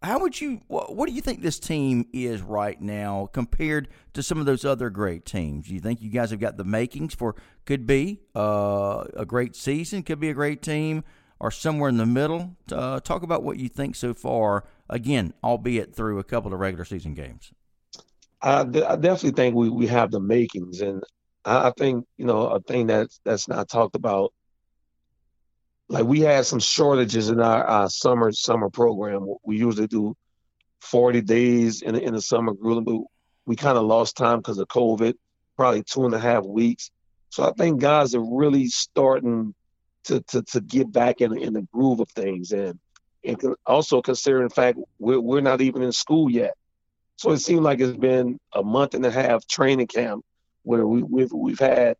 how 0.00 0.20
would 0.20 0.40
you, 0.40 0.60
what, 0.68 0.94
what, 0.94 1.08
do 1.08 1.14
you 1.14 1.20
think 1.20 1.42
this 1.42 1.58
team 1.58 2.06
is 2.12 2.40
right 2.40 2.80
now 2.80 3.28
compared 3.32 3.88
to 4.12 4.22
some 4.22 4.38
of 4.38 4.46
those 4.46 4.64
other 4.64 4.90
great 4.90 5.24
teams? 5.24 5.66
Do 5.66 5.74
you 5.74 5.80
think 5.80 6.00
you 6.00 6.10
guys 6.10 6.30
have 6.30 6.38
got 6.38 6.56
the 6.56 6.64
makings 6.64 7.14
for 7.14 7.34
could 7.64 7.84
be 7.84 8.20
uh, 8.36 9.04
a 9.16 9.26
great 9.26 9.56
season, 9.56 10.04
could 10.04 10.20
be 10.20 10.30
a 10.30 10.34
great 10.34 10.62
team, 10.62 11.02
or 11.40 11.50
somewhere 11.50 11.88
in 11.88 11.96
the 11.96 12.06
middle? 12.06 12.56
Uh, 12.70 13.00
talk 13.00 13.24
about 13.24 13.42
what 13.42 13.58
you 13.58 13.68
think 13.68 13.96
so 13.96 14.14
far, 14.14 14.64
again, 14.88 15.34
albeit 15.42 15.96
through 15.96 16.20
a 16.20 16.24
couple 16.24 16.54
of 16.54 16.60
regular 16.60 16.84
season 16.84 17.14
games. 17.14 17.52
I, 18.40 18.60
I 18.60 18.64
definitely 18.96 19.32
think 19.32 19.54
we, 19.54 19.68
we 19.68 19.86
have 19.88 20.10
the 20.10 20.20
makings, 20.20 20.80
and 20.80 21.02
I, 21.44 21.68
I 21.68 21.72
think 21.76 22.06
you 22.16 22.26
know 22.26 22.48
a 22.48 22.60
thing 22.60 22.86
that's 22.86 23.20
that's 23.24 23.48
not 23.48 23.68
talked 23.68 23.96
about. 23.96 24.32
Like 25.88 26.04
we 26.04 26.20
had 26.20 26.44
some 26.44 26.60
shortages 26.60 27.30
in 27.30 27.40
our, 27.40 27.64
our 27.64 27.90
summer 27.90 28.30
summer 28.32 28.70
program. 28.70 29.26
We 29.42 29.58
usually 29.58 29.88
do 29.88 30.16
forty 30.80 31.20
days 31.20 31.82
in 31.82 31.96
in 31.96 32.14
the 32.14 32.22
summer 32.22 32.52
grueling, 32.54 32.84
but 32.84 33.00
we 33.46 33.56
kind 33.56 33.78
of 33.78 33.84
lost 33.84 34.16
time 34.16 34.38
because 34.38 34.58
of 34.58 34.68
COVID. 34.68 35.14
Probably 35.56 35.82
two 35.82 36.04
and 36.04 36.14
a 36.14 36.20
half 36.20 36.44
weeks. 36.44 36.90
So 37.30 37.42
I 37.42 37.52
think 37.52 37.80
guys 37.80 38.14
are 38.14 38.24
really 38.24 38.68
starting 38.68 39.54
to 40.04 40.20
to, 40.20 40.42
to 40.42 40.60
get 40.60 40.92
back 40.92 41.20
in 41.20 41.36
in 41.36 41.54
the 41.54 41.66
groove 41.72 42.00
of 42.00 42.10
things, 42.10 42.52
and 42.52 42.78
and 43.24 43.36
also 43.66 44.00
considering 44.00 44.48
the 44.48 44.54
fact 44.54 44.78
we're 44.98 45.20
we're 45.20 45.40
not 45.40 45.60
even 45.60 45.82
in 45.82 45.92
school 45.92 46.30
yet. 46.30 46.54
So 47.18 47.32
it 47.32 47.38
seemed 47.38 47.64
like 47.64 47.80
it's 47.80 47.98
been 47.98 48.38
a 48.52 48.62
month 48.62 48.94
and 48.94 49.04
a 49.04 49.10
half 49.10 49.44
training 49.48 49.88
camp 49.88 50.24
where 50.62 50.86
we, 50.86 51.02
we've 51.02 51.32
we've 51.32 51.58
had 51.58 51.96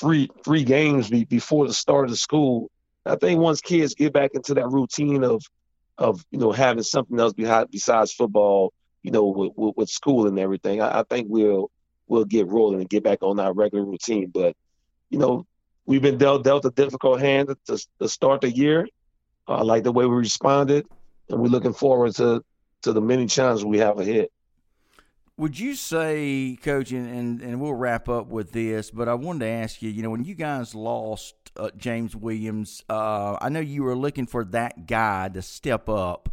three 0.00 0.30
three 0.42 0.64
games 0.64 1.10
be, 1.10 1.24
before 1.26 1.66
the 1.66 1.74
start 1.74 2.06
of 2.06 2.10
the 2.10 2.16
school. 2.16 2.70
I 3.04 3.16
think 3.16 3.38
once 3.38 3.60
kids 3.60 3.94
get 3.94 4.14
back 4.14 4.30
into 4.32 4.54
that 4.54 4.70
routine 4.70 5.22
of 5.22 5.42
of 5.98 6.24
you 6.30 6.38
know 6.38 6.52
having 6.52 6.82
something 6.82 7.20
else 7.20 7.34
behind 7.34 7.70
besides 7.70 8.14
football, 8.14 8.72
you 9.02 9.10
know, 9.10 9.26
with, 9.26 9.52
with, 9.56 9.76
with 9.76 9.90
school 9.90 10.26
and 10.26 10.38
everything, 10.38 10.80
I, 10.80 11.00
I, 11.00 11.02
think 11.02 11.26
we'll 11.28 11.70
we'll 12.06 12.24
get 12.24 12.48
rolling 12.48 12.80
and 12.80 12.88
get 12.88 13.04
back 13.04 13.18
on 13.20 13.38
our 13.38 13.52
regular 13.52 13.84
routine. 13.84 14.30
But 14.32 14.56
you 15.10 15.18
know, 15.18 15.46
we've 15.84 16.00
been 16.00 16.16
dealt 16.16 16.44
dealt 16.44 16.64
a 16.64 16.70
difficult 16.70 17.20
hand 17.20 17.54
to, 17.66 17.86
to 18.00 18.08
start 18.08 18.40
the 18.40 18.50
year. 18.50 18.88
I 19.46 19.56
uh, 19.56 19.64
like 19.64 19.82
the 19.84 19.92
way 19.92 20.06
we 20.06 20.16
responded, 20.16 20.86
and 21.28 21.38
we're 21.38 21.48
looking 21.48 21.74
forward 21.74 22.14
to 22.14 22.42
to 22.82 22.92
the 22.92 23.00
many 23.00 23.26
challenges 23.26 23.64
we 23.64 23.78
have 23.78 23.98
ahead. 23.98 24.28
Would 25.38 25.58
you 25.58 25.74
say, 25.74 26.58
Coach, 26.62 26.92
and, 26.92 27.08
and, 27.08 27.40
and 27.40 27.60
we'll 27.60 27.74
wrap 27.74 28.08
up 28.08 28.28
with 28.28 28.52
this, 28.52 28.90
but 28.90 29.08
I 29.08 29.14
wanted 29.14 29.40
to 29.40 29.50
ask 29.50 29.80
you, 29.80 29.90
you 29.90 30.02
know, 30.02 30.10
when 30.10 30.24
you 30.24 30.34
guys 30.34 30.74
lost 30.74 31.34
uh, 31.56 31.70
James 31.76 32.14
Williams, 32.14 32.84
uh, 32.88 33.38
I 33.40 33.48
know 33.48 33.60
you 33.60 33.82
were 33.82 33.96
looking 33.96 34.26
for 34.26 34.44
that 34.46 34.86
guy 34.86 35.28
to 35.30 35.40
step 35.40 35.88
up. 35.88 36.28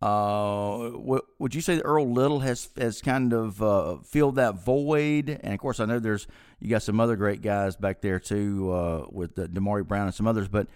Uh, 0.00 0.90
would 1.38 1.54
you 1.54 1.60
say 1.60 1.76
that 1.76 1.82
Earl 1.82 2.12
Little 2.12 2.38
has 2.38 2.68
has 2.78 3.02
kind 3.02 3.32
of 3.32 3.60
uh, 3.60 3.96
filled 3.98 4.36
that 4.36 4.64
void? 4.64 5.28
And 5.42 5.52
of 5.52 5.58
course, 5.58 5.80
I 5.80 5.86
know 5.86 5.98
there's 5.98 6.28
you 6.60 6.70
got 6.70 6.82
some 6.82 7.00
other 7.00 7.16
great 7.16 7.42
guys 7.42 7.74
back 7.74 8.00
there 8.00 8.20
too 8.20 8.72
uh, 8.72 9.06
with 9.10 9.34
the 9.34 9.48
Brown 9.48 10.06
and 10.06 10.14
some 10.14 10.28
others, 10.28 10.48
but 10.48 10.68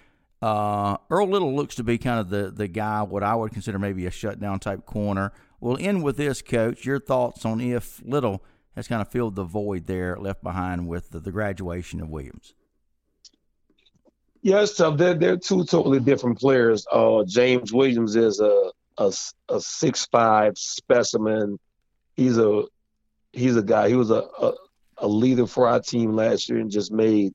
uh, 0.42 0.96
Earl 1.08 1.28
Little 1.28 1.54
looks 1.54 1.76
to 1.76 1.84
be 1.84 1.98
kind 1.98 2.20
of 2.20 2.28
the 2.28 2.50
the 2.50 2.68
guy 2.68 3.02
what 3.02 3.22
I 3.22 3.34
would 3.34 3.52
consider 3.52 3.78
maybe 3.78 4.06
a 4.06 4.10
shutdown 4.10 4.58
type 4.58 4.84
corner. 4.84 5.32
We'll 5.60 5.78
end 5.80 6.02
with 6.02 6.16
this, 6.16 6.42
Coach. 6.42 6.84
Your 6.84 6.98
thoughts 6.98 7.44
on 7.44 7.60
if 7.60 8.02
Little 8.04 8.42
has 8.74 8.88
kind 8.88 9.00
of 9.00 9.08
filled 9.08 9.36
the 9.36 9.44
void 9.44 9.86
there 9.86 10.16
left 10.18 10.42
behind 10.42 10.88
with 10.88 11.10
the, 11.10 11.20
the 11.20 11.30
graduation 11.30 12.00
of 12.00 12.08
Williams? 12.08 12.54
Yes, 14.42 14.74
so 14.74 14.90
they're 14.90 15.14
they're 15.14 15.36
two 15.36 15.64
totally 15.64 16.00
different 16.00 16.38
players. 16.38 16.84
Uh, 16.90 17.22
James 17.24 17.72
Williams 17.72 18.16
is 18.16 18.40
a 18.40 18.72
a, 18.98 19.12
a 19.48 19.60
six 19.60 20.06
five 20.10 20.58
specimen. 20.58 21.60
He's 22.14 22.38
a 22.38 22.64
he's 23.32 23.56
a 23.56 23.62
guy. 23.62 23.88
He 23.88 23.94
was 23.94 24.10
a, 24.10 24.24
a, 24.40 24.52
a 24.98 25.06
leader 25.06 25.46
for 25.46 25.68
our 25.68 25.80
team 25.80 26.12
last 26.14 26.48
year 26.48 26.58
and 26.58 26.70
just 26.70 26.90
made 26.90 27.32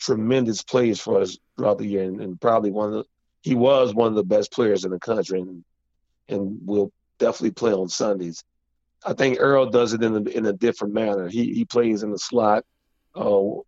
tremendous 0.00 0.62
plays 0.62 1.00
for 1.00 1.20
us 1.20 1.38
throughout 1.56 1.78
the 1.78 1.86
year, 1.86 2.02
and, 2.02 2.20
and 2.20 2.40
probably 2.40 2.70
one 2.70 2.88
of 2.88 2.94
the 2.94 3.04
he 3.42 3.54
was 3.54 3.94
one 3.94 4.08
of 4.08 4.14
the 4.14 4.24
best 4.24 4.52
players 4.52 4.84
in 4.84 4.90
the 4.90 4.98
country, 4.98 5.40
and 5.40 5.64
and 6.28 6.58
will 6.64 6.92
definitely 7.18 7.52
play 7.52 7.72
on 7.72 7.88
Sundays. 7.88 8.42
I 9.04 9.14
think 9.14 9.38
Earl 9.40 9.70
does 9.70 9.94
it 9.94 10.02
in 10.02 10.14
a, 10.14 10.30
in 10.30 10.46
a 10.46 10.52
different 10.52 10.94
manner. 10.94 11.28
He 11.28 11.54
he 11.54 11.64
plays 11.64 12.02
in 12.02 12.10
the 12.10 12.18
slot. 12.18 12.64
Uh, 13.14 13.62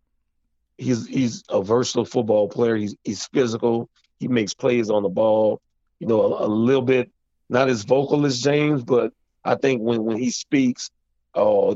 he's 0.77 1.07
he's 1.07 1.43
a 1.49 1.61
versatile 1.61 2.05
football 2.05 2.49
player. 2.49 2.75
He's 2.75 2.95
he's 3.03 3.25
physical. 3.27 3.89
He 4.19 4.27
makes 4.27 4.53
plays 4.53 4.89
on 4.89 5.03
the 5.03 5.09
ball. 5.09 5.61
You 5.99 6.07
know, 6.07 6.21
a, 6.21 6.45
a 6.45 6.47
little 6.47 6.81
bit 6.81 7.11
not 7.49 7.69
as 7.69 7.83
vocal 7.83 8.25
as 8.25 8.41
James, 8.41 8.83
but 8.83 9.11
I 9.43 9.55
think 9.55 9.81
when 9.81 10.03
when 10.03 10.17
he 10.17 10.29
speaks, 10.31 10.91
uh, 11.33 11.75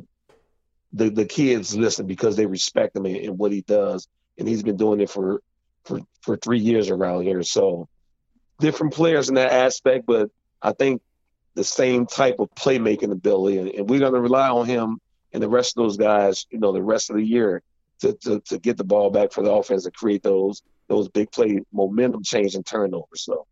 the 0.94 1.10
the 1.10 1.26
kids 1.26 1.76
listen 1.76 2.06
because 2.06 2.36
they 2.36 2.46
respect 2.46 2.96
him 2.96 3.06
and, 3.06 3.18
and 3.18 3.38
what 3.38 3.52
he 3.52 3.62
does, 3.62 4.08
and 4.38 4.48
he's 4.48 4.64
been 4.64 4.78
doing 4.78 5.00
it 5.00 5.10
for 5.10 5.42
for 5.84 6.00
for 6.22 6.38
three 6.38 6.60
years 6.60 6.90
around 6.90 7.24
here. 7.24 7.44
So 7.44 7.88
different 8.60 8.94
players 8.94 9.30
in 9.30 9.36
that 9.36 9.52
aspect, 9.52 10.06
but 10.06 10.30
I 10.62 10.72
think 10.74 11.02
the 11.56 11.64
same 11.64 12.06
type 12.06 12.40
of 12.40 12.50
playmaking 12.56 13.12
ability, 13.12 13.58
and, 13.58 13.70
and 13.70 13.90
we're 13.90 14.00
going 14.00 14.14
to 14.14 14.22
rely 14.22 14.50
on 14.50 14.66
him 14.66 15.00
and 15.34 15.42
the 15.42 15.50
rest 15.50 15.78
of 15.78 15.84
those 15.84 15.98
guys, 15.98 16.46
you 16.50 16.60
know, 16.60 16.72
the 16.72 16.82
rest 16.82 17.10
of 17.10 17.16
the 17.16 17.24
year 17.24 17.62
to, 18.00 18.14
to, 18.14 18.40
to 18.42 18.60
get 18.60 18.78
the 18.78 18.84
ball 18.84 19.10
back 19.10 19.32
for 19.32 19.44
the 19.44 19.52
offense 19.52 19.86
and 19.86 19.94
create 19.94 20.24
those 20.24 20.62
those 20.88 21.10
big 21.10 21.30
play 21.32 21.60
momentum 21.74 22.24
change 22.24 22.56
and 22.56 22.66
turnovers. 22.66 23.24
So 23.24 23.46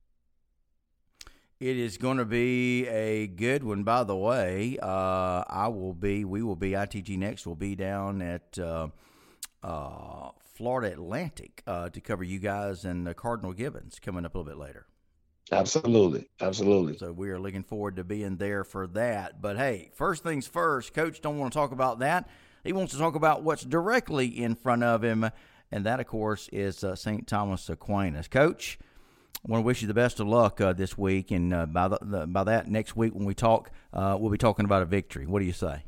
it 1.60 1.78
is 1.78 1.98
going 1.98 2.18
to 2.18 2.26
be 2.26 2.88
a 2.88 3.28
good 3.28 3.64
one. 3.64 3.84
By 3.84 4.04
the 4.04 4.16
way, 4.16 4.78
uh, 4.82 5.44
I 5.48 5.68
will 5.68 5.94
be. 5.94 6.24
We 6.24 6.44
will 6.44 6.56
be. 6.56 6.72
ITG 6.72 7.18
next 7.18 7.46
will 7.46 7.56
be 7.56 7.76
down 7.76 8.22
at 8.22 8.58
uh, 8.58 8.88
uh, 9.66 10.30
Florida 10.54 10.94
Atlantic 10.94 11.64
uh, 11.66 11.90
to 11.90 12.00
cover 12.00 12.24
you 12.24 12.40
guys 12.40 12.86
and 12.86 13.06
the 13.06 13.14
Cardinal 13.14 13.52
Gibbons 13.52 14.00
coming 14.00 14.26
up 14.26 14.36
a 14.36 14.38
little 14.38 14.52
bit 14.52 14.60
later. 14.60 14.86
Absolutely, 15.52 16.28
absolutely. 16.40 16.98
So 16.98 17.12
we 17.12 17.30
are 17.30 17.40
looking 17.40 17.64
forward 17.64 17.98
to 17.98 18.04
being 18.04 18.38
there 18.38 18.64
for 18.64 18.88
that. 18.88 19.42
But 19.42 19.58
hey, 19.58 19.92
first 19.94 20.24
things 20.24 20.48
first, 20.48 20.94
Coach 20.94 21.22
don't 21.22 21.38
want 21.38 21.52
to 21.52 21.60
talk 21.60 21.72
about 21.72 22.00
that. 22.00 22.30
He 22.64 22.74
wants 22.74 22.94
to 22.94 23.00
talk 23.00 23.16
about 23.16 23.44
what's 23.44 23.64
directly 23.64 24.28
in 24.28 24.56
front 24.56 24.84
of 24.84 25.04
him, 25.04 25.30
and 25.72 25.86
that, 25.86 26.00
of 26.00 26.08
course, 26.08 26.50
is 26.52 26.84
uh, 26.84 26.96
St. 26.96 27.28
Thomas 27.28 27.70
Aquinas. 27.70 28.28
Coach. 28.28 28.80
I 29.48 29.52
want 29.52 29.62
to 29.62 29.66
wish 29.66 29.82
you 29.84 29.88
the 29.88 29.94
best 29.94 30.20
of 30.20 30.28
luck 30.28 30.60
uh, 30.60 30.74
this 30.74 30.98
week, 30.98 31.30
and 31.30 31.54
uh, 31.54 31.68
by 31.68 31.88
the, 31.88 32.00
the, 32.02 32.26
by 32.26 32.44
that 32.46 32.68
next 32.68 32.96
week 32.96 33.14
when 33.14 33.26
we 33.26 33.36
talk, 33.36 33.70
uh, 33.94 34.18
we'll 34.20 34.32
be 34.32 34.40
talking 34.40 34.66
about 34.66 34.82
a 34.82 34.86
victory. 34.86 35.28
What 35.28 35.40
do 35.40 35.46
you 35.46 35.54
say? 35.54 35.84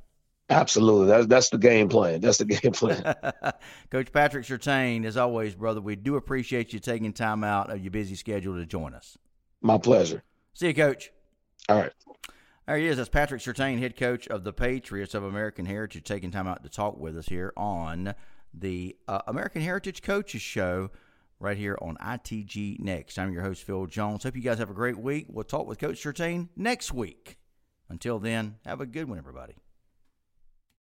Absolutely, 0.49 1.07
that's 1.07 1.27
that's 1.27 1.49
the 1.49 1.57
game 1.57 1.89
plan. 1.89 2.21
That's 2.21 2.38
the 2.38 2.45
game 2.45 2.71
plan. 2.71 3.03
Coach 3.91 4.12
Patrick 4.13 4.45
Surtain, 4.45 5.05
as 5.05 5.17
always, 5.17 5.55
brother, 5.55 5.81
we 5.81 5.95
do 5.95 6.15
appreciate 6.15 6.71
you 6.71 6.79
taking 6.79 7.12
time 7.12 7.43
out 7.43 7.69
of 7.69 7.81
your 7.81 7.91
busy 7.91 8.15
schedule 8.15 8.55
to 8.55 8.65
join 8.65 8.93
us. 8.93 9.17
My 9.62 9.77
pleasure. 9.77 10.23
See 10.53 10.67
you, 10.67 10.73
Coach. 10.73 11.12
All 11.67 11.77
right. 11.77 11.91
There 12.65 12.77
he 12.77 12.88
is. 12.88 12.97
That's 12.97 13.10
Patrick 13.10 13.41
Surtain, 13.41 13.79
head 13.79 13.95
coach 13.95 14.27
of 14.27 14.43
the 14.43 14.53
Patriots 14.53 15.13
of 15.13 15.23
American 15.23 15.65
Heritage, 15.65 16.03
taking 16.03 16.31
time 16.31 16.47
out 16.47 16.63
to 16.63 16.69
talk 16.69 16.97
with 16.97 17.17
us 17.17 17.27
here 17.27 17.53
on 17.55 18.13
the 18.53 18.95
uh, 19.07 19.21
American 19.27 19.62
Heritage 19.62 20.01
Coaches 20.01 20.41
Show 20.41 20.91
right 21.39 21.57
here 21.57 21.77
on 21.81 21.97
ITG 21.97 22.79
Next. 22.79 23.19
I'm 23.19 23.31
your 23.31 23.41
host, 23.41 23.63
Phil 23.63 23.86
Jones. 23.86 24.23
Hope 24.23 24.36
you 24.36 24.41
guys 24.41 24.60
have 24.60 24.69
a 24.69 24.73
great 24.73 24.97
week. 24.97 25.27
We'll 25.29 25.43
talk 25.43 25.67
with 25.67 25.79
Coach 25.79 26.03
Surtain 26.03 26.49
next 26.55 26.93
week. 26.93 27.38
Until 27.89 28.19
then, 28.19 28.55
have 28.65 28.81
a 28.81 28.86
good 28.86 29.07
one, 29.07 29.17
everybody. 29.17 29.55